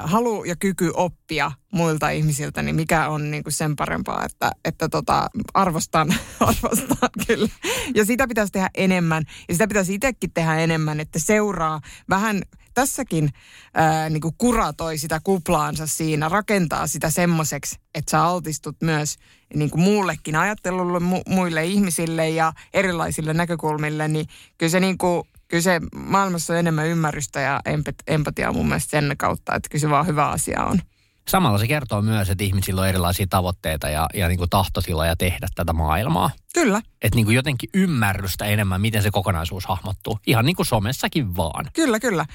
halu 0.05 0.45
ja 0.45 0.57
kyky 0.57 0.91
oppia 0.95 1.53
muilta 1.73 2.11
ihmisiltä, 2.11 2.63
niin 2.63 2.77
mikä 2.77 3.09
on 3.09 3.31
niin 3.31 3.43
kuin 3.43 3.53
sen 3.53 3.77
parempaa, 3.77 4.25
että, 4.25 4.51
että 4.65 4.89
tota, 4.89 5.31
arvostan, 5.55 6.15
arvostan 6.41 7.11
kyllä. 7.27 7.49
Ja 7.95 8.05
sitä 8.05 8.29
pitäisi 8.29 8.53
tehdä 8.53 8.71
enemmän 8.75 9.25
ja 9.49 9.55
sitä 9.55 9.69
pitäisi 9.69 9.95
itsekin 9.95 10.33
tehdä 10.35 10.57
enemmän, 10.57 11.01
että 11.01 11.19
seuraa 11.19 11.81
vähän 12.09 12.43
tässäkin 12.75 13.31
ää, 13.75 14.11
niin 14.11 14.21
kuin 14.21 14.35
kuratoi 14.39 14.99
sitä 14.99 15.21
kuplaansa 15.25 15.87
siinä, 15.87 16.29
rakentaa 16.29 16.87
sitä 16.87 17.11
semmoiseksi, 17.11 17.77
että 17.95 18.11
sä 18.11 18.23
altistut 18.23 18.77
myös 18.83 19.17
niin 19.55 19.71
kuin 19.71 19.81
muullekin 19.81 20.37
ajattelulle, 20.37 20.99
mu- 20.99 21.35
muille 21.35 21.65
ihmisille 21.65 22.29
ja 22.29 22.53
erilaisille 22.75 23.35
näkökulmille, 23.35 24.09
niin 24.09 24.27
kyllä 24.59 24.71
se, 24.71 24.81
niin 24.81 24.99
kuin, 24.99 25.23
kyllä 25.49 25.63
se 25.63 25.81
maailmassa 25.97 26.53
on 26.53 26.59
enemmän 26.59 26.87
ymmärrystä 26.87 27.41
ja 27.41 27.61
empatiaa 28.07 28.53
mun 28.53 28.69
mielestä 28.69 28.91
sen 28.91 29.15
kautta, 29.19 29.55
että 29.55 29.69
kyllä 29.69 29.81
se 29.81 29.91
vaan 29.91 30.07
hyvä 30.07 30.29
asia 30.29 30.65
on. 30.65 30.81
Samalla 31.29 31.59
se 31.59 31.67
kertoo 31.67 32.03
myös, 32.03 32.31
että 32.31 32.45
ihmisillä 32.45 32.81
on 32.81 32.89
erilaisia 32.89 33.27
tavoitteita 33.31 33.89
ja, 33.89 34.07
ja 34.15 34.29
niin 34.29 34.39
kuin 34.39 34.51
tahtotiloja 34.51 35.17
tehdä 35.17 35.47
tätä 35.55 35.73
maailmaa. 35.73 36.31
Kyllä. 36.55 36.83
Että 37.03 37.17
niin 37.17 37.25
kuin 37.25 37.35
jotenkin 37.35 37.71
ymmärrystä 37.75 38.45
enemmän, 38.45 38.81
miten 38.81 39.03
se 39.03 39.11
kokonaisuus 39.11 39.67
hahmottuu. 39.67 40.19
Ihan 40.27 40.45
niin 40.45 40.57
kuin 40.57 40.67
somessakin 40.67 41.37
vaan. 41.37 41.67
Kyllä, 41.73 42.01
kyllä. 42.01 42.27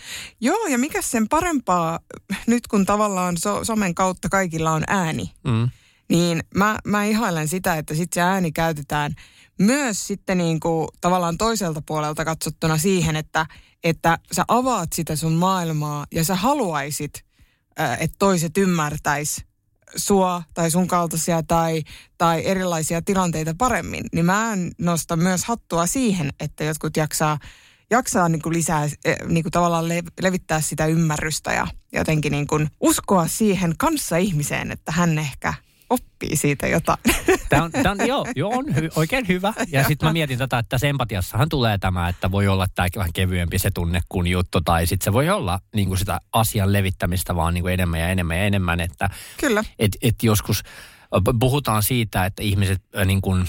Joo, 0.41 0.67
ja 0.67 0.77
mikä 0.77 1.01
sen 1.01 1.29
parempaa, 1.29 1.99
nyt 2.47 2.67
kun 2.67 2.85
tavallaan 2.85 3.37
so, 3.37 3.65
somen 3.65 3.95
kautta 3.95 4.29
kaikilla 4.29 4.71
on 4.71 4.83
ääni, 4.87 5.31
mm. 5.43 5.69
Niin 6.11 6.43
mä, 6.55 6.77
mä 6.87 7.05
ihailen 7.05 7.47
sitä, 7.47 7.75
että 7.75 7.93
sitten 7.93 8.15
se 8.15 8.21
ääni 8.21 8.51
käytetään 8.51 9.11
myös 9.59 10.07
sitten 10.07 10.37
niin 10.37 10.59
kuin 10.59 10.87
tavallaan 11.01 11.37
toiselta 11.37 11.81
puolelta 11.85 12.25
katsottuna 12.25 12.77
siihen, 12.77 13.15
että, 13.15 13.45
että 13.83 14.17
sä 14.31 14.45
avaat 14.47 14.93
sitä 14.93 15.15
sun 15.15 15.33
maailmaa 15.33 16.05
ja 16.11 16.23
sä 16.23 16.35
haluaisit– 16.35 17.13
että 17.99 18.15
toiset 18.19 18.57
ymmärtäis 18.57 19.45
sua 19.95 20.43
tai 20.53 20.71
sun 20.71 20.87
kaltaisia 20.87 21.43
tai, 21.43 21.83
tai 22.17 22.45
erilaisia 22.45 23.01
tilanteita 23.01 23.55
paremmin, 23.57 24.05
niin 24.13 24.25
mä 24.25 24.57
nostan 24.77 25.19
myös 25.19 25.45
hattua 25.45 25.85
siihen, 25.85 26.29
että 26.39 26.63
jotkut 26.63 26.97
jaksaa, 26.97 27.39
jaksaa 27.89 28.29
niin 28.29 28.41
kuin 28.41 28.53
lisää, 28.53 28.89
niin 29.27 29.43
kuin 29.43 29.51
tavallaan 29.51 29.89
le, 29.89 30.03
levittää 30.21 30.61
sitä 30.61 30.85
ymmärrystä 30.85 31.53
ja 31.53 31.67
jotenkin 31.93 32.31
niin 32.31 32.47
kuin 32.47 32.69
uskoa 32.81 33.27
siihen 33.27 33.73
kanssa 33.77 34.17
ihmiseen, 34.17 34.71
että 34.71 34.91
hän 34.91 35.19
ehkä 35.19 35.53
oppii 35.91 36.35
siitä 36.35 36.67
jotain. 36.67 36.97
Tämä 37.49 37.63
on, 37.63 37.71
tämä 37.71 37.91
on, 37.91 38.07
joo, 38.07 38.25
joo, 38.35 38.51
on 38.57 38.75
hy, 38.75 38.89
oikein 38.95 39.27
hyvä. 39.27 39.53
Ja 39.71 39.83
sitten 39.83 40.09
mä 40.09 40.13
mietin 40.13 40.37
tätä, 40.37 40.59
että 40.59 40.69
tässä 40.69 40.87
empatiassahan 40.87 41.49
tulee 41.49 41.77
tämä, 41.77 42.09
että 42.09 42.31
voi 42.31 42.47
olla 42.47 42.67
tämä 42.75 42.87
vähän 42.95 43.13
kevyempi 43.13 43.59
se 43.59 43.71
tunne 43.71 44.01
kuin 44.09 44.27
juttu, 44.27 44.61
tai 44.61 44.87
sitten 44.87 45.03
se 45.03 45.13
voi 45.13 45.29
olla 45.29 45.59
niin 45.75 45.87
kuin 45.87 45.97
sitä 45.97 46.19
asian 46.33 46.73
levittämistä 46.73 47.35
vaan 47.35 47.53
niin 47.53 47.61
kuin 47.61 47.73
enemmän 47.73 47.99
ja 47.99 48.09
enemmän 48.09 48.37
ja 48.37 48.43
enemmän. 48.43 48.79
Että, 48.79 49.09
Kyllä. 49.39 49.63
Et, 49.79 49.91
et 50.01 50.23
joskus 50.23 50.63
puhutaan 51.39 51.83
siitä, 51.83 52.25
että 52.25 52.43
ihmiset 52.43 52.81
niin 53.05 53.21
kuin, 53.21 53.45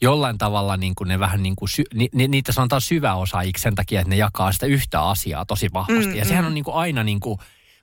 jollain 0.00 0.38
tavalla 0.38 0.76
niin 0.76 0.94
kuin 0.94 1.08
ne 1.08 1.18
vähän 1.18 1.42
niin 1.42 1.56
kuin, 1.56 1.68
sy, 1.68 1.82
ni, 1.94 2.08
ni, 2.14 2.28
niitä 2.28 2.52
sanotaan 2.52 2.80
syväosaajiksi 2.80 3.62
sen 3.62 3.74
takia, 3.74 4.00
että 4.00 4.10
ne 4.10 4.16
jakaa 4.16 4.52
sitä 4.52 4.66
yhtä 4.66 5.02
asiaa 5.02 5.46
tosi 5.46 5.68
vahvasti. 5.72 6.10
Mm, 6.10 6.16
ja 6.16 6.24
sehän 6.24 6.44
mm. 6.44 6.46
on 6.46 6.54
niin 6.54 6.64
kuin 6.64 6.74
aina 6.74 7.02
niin 7.02 7.20
kuin, 7.20 7.38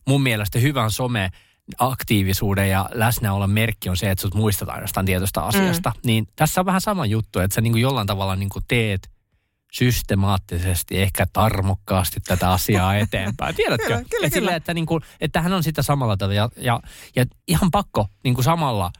mun 0.07 0.23
mielestä 0.23 0.59
hyvän 0.59 0.91
some 0.91 1.29
aktiivisuuden 1.77 2.69
ja 2.69 2.89
läsnäolon 2.93 3.49
merkki 3.49 3.89
on 3.89 3.97
se, 3.97 4.11
että 4.11 4.21
sut 4.21 4.33
muistat 4.33 4.69
ainoastaan 4.69 5.05
tietystä 5.05 5.41
asiasta. 5.41 5.89
Mm. 5.95 6.01
Niin 6.05 6.27
tässä 6.35 6.61
on 6.61 6.65
vähän 6.65 6.81
sama 6.81 7.05
juttu, 7.05 7.39
että 7.39 7.55
sä 7.55 7.61
niin 7.61 7.73
kuin 7.73 7.81
jollain 7.81 8.07
tavalla 8.07 8.35
niin 8.35 8.49
kuin 8.49 8.65
teet 8.67 9.09
systemaattisesti, 9.71 11.01
ehkä 11.01 11.27
tarmokkaasti 11.33 12.19
tätä 12.19 12.51
asiaa 12.51 12.95
eteenpäin. 13.05 13.55
Tiedätkö? 13.55 13.87
kyllä, 13.87 14.03
kyllä, 14.09 14.27
että, 14.27 14.39
sille, 14.39 14.55
että, 14.55 14.73
niin 14.73 14.85
kuin, 14.85 15.03
että 15.21 15.39
tähän 15.39 15.53
on 15.53 15.63
sitä 15.63 15.81
samalla 15.81 16.17
tätä 16.17 16.33
ja, 16.33 16.49
ja, 16.57 16.79
ja 17.15 17.25
ihan 17.47 17.71
pakko 17.71 18.07
niin 18.23 18.35
kuin 18.35 18.45
samalla 18.45 18.91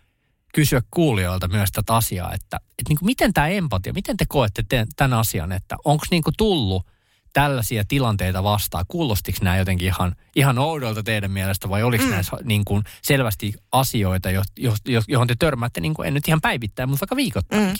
kysyä 0.53 0.81
kuulijoilta 0.91 1.47
myös 1.47 1.71
tätä 1.71 1.95
asiaa, 1.95 2.33
että, 2.33 2.57
että 2.57 2.89
niin 2.89 2.99
kuin 2.99 3.05
miten 3.05 3.33
tämä 3.33 3.47
empatia, 3.47 3.93
miten 3.93 4.17
te 4.17 4.25
koette 4.27 4.63
tämän 4.95 5.19
asian, 5.19 5.51
että 5.51 5.75
onko 5.85 6.05
niin 6.11 6.23
kuin 6.23 6.33
tullut– 6.37 6.85
tällaisia 7.33 7.83
tilanteita 7.87 8.43
vastaan? 8.43 8.85
Kuulostiko 8.87 9.37
nämä 9.41 9.57
jotenkin 9.57 9.87
ihan, 9.87 10.15
ihan 10.35 10.59
oudolta 10.59 11.03
teidän 11.03 11.31
mielestä 11.31 11.69
vai 11.69 11.83
oliko 11.83 12.03
mm. 12.03 12.09
näissä 12.09 12.37
niin 12.43 12.65
kuin 12.65 12.83
selvästi 13.01 13.53
asioita, 13.71 14.31
jo, 14.31 14.41
jo, 14.57 14.75
jo, 14.85 15.01
johon 15.07 15.27
te 15.27 15.35
törmäätte, 15.39 15.81
niin 15.81 15.93
kuin, 15.93 16.07
en 16.07 16.13
nyt 16.13 16.27
ihan 16.27 16.41
päivittäin, 16.41 16.89
mutta 16.89 17.01
vaikka 17.01 17.15
viikoittain? 17.15 17.63
Mm. 17.63 17.73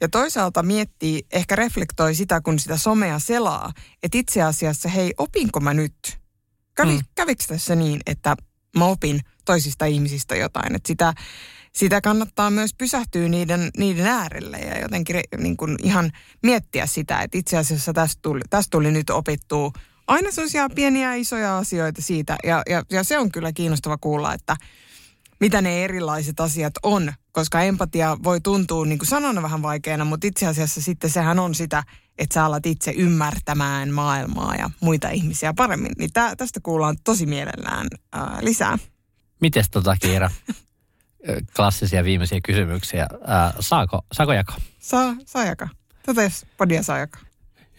Ja 0.00 0.08
toisaalta 0.08 0.62
miettii, 0.62 1.22
ehkä 1.32 1.56
reflektoi 1.56 2.14
sitä, 2.14 2.40
kun 2.40 2.58
sitä 2.58 2.76
somea 2.76 3.18
selaa, 3.18 3.72
että 4.02 4.18
itse 4.18 4.42
asiassa 4.42 4.88
hei, 4.88 5.14
opinko 5.18 5.60
mä 5.60 5.74
nyt? 5.74 6.18
Kävi, 6.74 6.92
mm. 6.92 7.04
Kävikö 7.14 7.44
tässä 7.48 7.74
niin, 7.74 8.00
että 8.06 8.36
mä 8.76 8.84
opin 8.84 9.20
toisista 9.44 9.84
ihmisistä 9.84 10.36
jotain, 10.36 10.74
että 10.74 10.86
sitä 10.86 11.14
sitä 11.76 12.00
kannattaa 12.00 12.50
myös 12.50 12.74
pysähtyä 12.74 13.28
niiden, 13.28 13.70
niiden 13.76 14.06
äärelle 14.06 14.58
ja 14.58 14.80
jotenkin 14.80 15.20
niin 15.38 15.56
kuin 15.56 15.76
ihan 15.82 16.10
miettiä 16.42 16.86
sitä, 16.86 17.22
että 17.22 17.38
itse 17.38 17.56
asiassa 17.56 17.92
tästä 17.92 18.18
tuli, 18.22 18.40
tästä 18.50 18.70
tuli 18.70 18.90
nyt 18.90 19.10
opittua 19.10 19.72
aina 20.06 20.30
sellaisia 20.30 20.68
pieniä 20.74 21.14
isoja 21.14 21.58
asioita 21.58 22.02
siitä. 22.02 22.36
Ja, 22.44 22.62
ja, 22.70 22.82
ja 22.90 23.04
se 23.04 23.18
on 23.18 23.32
kyllä 23.32 23.52
kiinnostava 23.52 23.98
kuulla, 23.98 24.34
että 24.34 24.56
mitä 25.40 25.62
ne 25.62 25.84
erilaiset 25.84 26.40
asiat 26.40 26.74
on, 26.82 27.12
koska 27.32 27.62
empatia 27.62 28.16
voi 28.24 28.40
tuntua 28.40 28.86
niin 28.86 28.98
kuin 28.98 29.08
sanana 29.08 29.42
vähän 29.42 29.62
vaikeana, 29.62 30.04
mutta 30.04 30.26
itse 30.26 30.46
asiassa 30.46 30.82
sitten 30.82 31.10
sehän 31.10 31.38
on 31.38 31.54
sitä, 31.54 31.82
että 32.18 32.34
sä 32.34 32.44
alat 32.44 32.66
itse 32.66 32.90
ymmärtämään 32.90 33.90
maailmaa 33.92 34.54
ja 34.54 34.70
muita 34.80 35.10
ihmisiä 35.10 35.54
paremmin. 35.54 35.92
Niin 35.98 36.12
tä, 36.12 36.36
tästä 36.36 36.60
kuullaan 36.62 36.96
tosi 37.04 37.26
mielellään 37.26 37.86
ää, 38.12 38.38
lisää. 38.40 38.78
Mites 39.40 39.70
tota 39.70 39.96
Kiira? 40.00 40.30
klassisia 41.56 42.04
viimeisiä 42.04 42.40
kysymyksiä. 42.44 43.06
Ää, 43.24 43.52
saako, 43.60 44.02
saako 44.12 44.32
jakaa? 44.32 44.56
Saa, 44.78 45.14
saa 45.26 45.44
jakaa. 45.44 45.68
Tätä 46.02 46.22
jos 46.22 46.46
podia 46.56 46.82
saa 46.82 46.98
jakaa. 46.98 47.22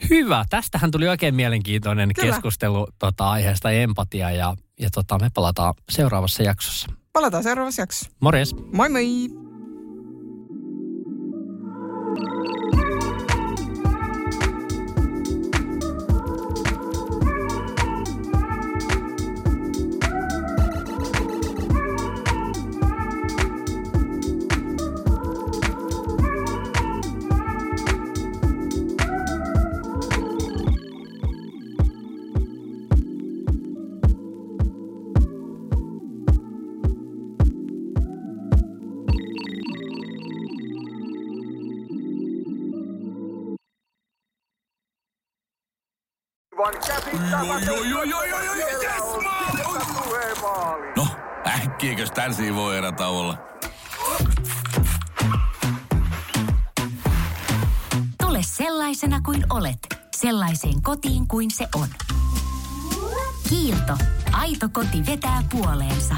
Hyvä. 0.10 0.46
Tästähän 0.50 0.92
tuli 0.92 1.08
oikein 1.08 1.36
mielenkiintoinen 1.36 2.14
Kyllä. 2.14 2.34
keskustelu 2.34 2.88
tota, 3.00 3.30
aiheesta 3.30 3.72
empatia 3.72 4.32
ja, 4.32 4.56
ja 4.80 4.90
tota, 4.90 5.20
me 5.20 5.30
palataan 5.34 5.74
seuraavassa 5.90 6.44
jaksossa. 6.44 6.88
Palataan 7.14 7.44
seuraavassa 7.44 7.82
jaksossa. 7.82 8.12
Morjes. 8.20 8.56
Moi 8.74 8.90
moi. 8.90 9.30
Oi, 47.38 47.93
oi, 47.93 47.93
oi, 47.93 48.13
oi, 48.13 48.60
yes, 48.60 50.41
maali! 50.41 50.93
No, 50.95 51.08
äkkiäkös 51.47 52.12
tän 52.12 52.56
voi 52.56 52.78
erätä 52.78 53.08
olla? 53.08 53.38
Tule 58.23 58.39
sellaisena 58.41 59.21
kuin 59.21 59.45
olet, 59.50 60.00
sellaiseen 60.15 60.82
kotiin 60.82 61.28
kuin 61.28 61.52
se 61.52 61.67
on. 61.76 61.88
Kiilto. 63.50 63.97
Aito 64.32 64.69
koti 64.69 65.06
vetää 65.06 65.43
puoleensa. 65.52 66.15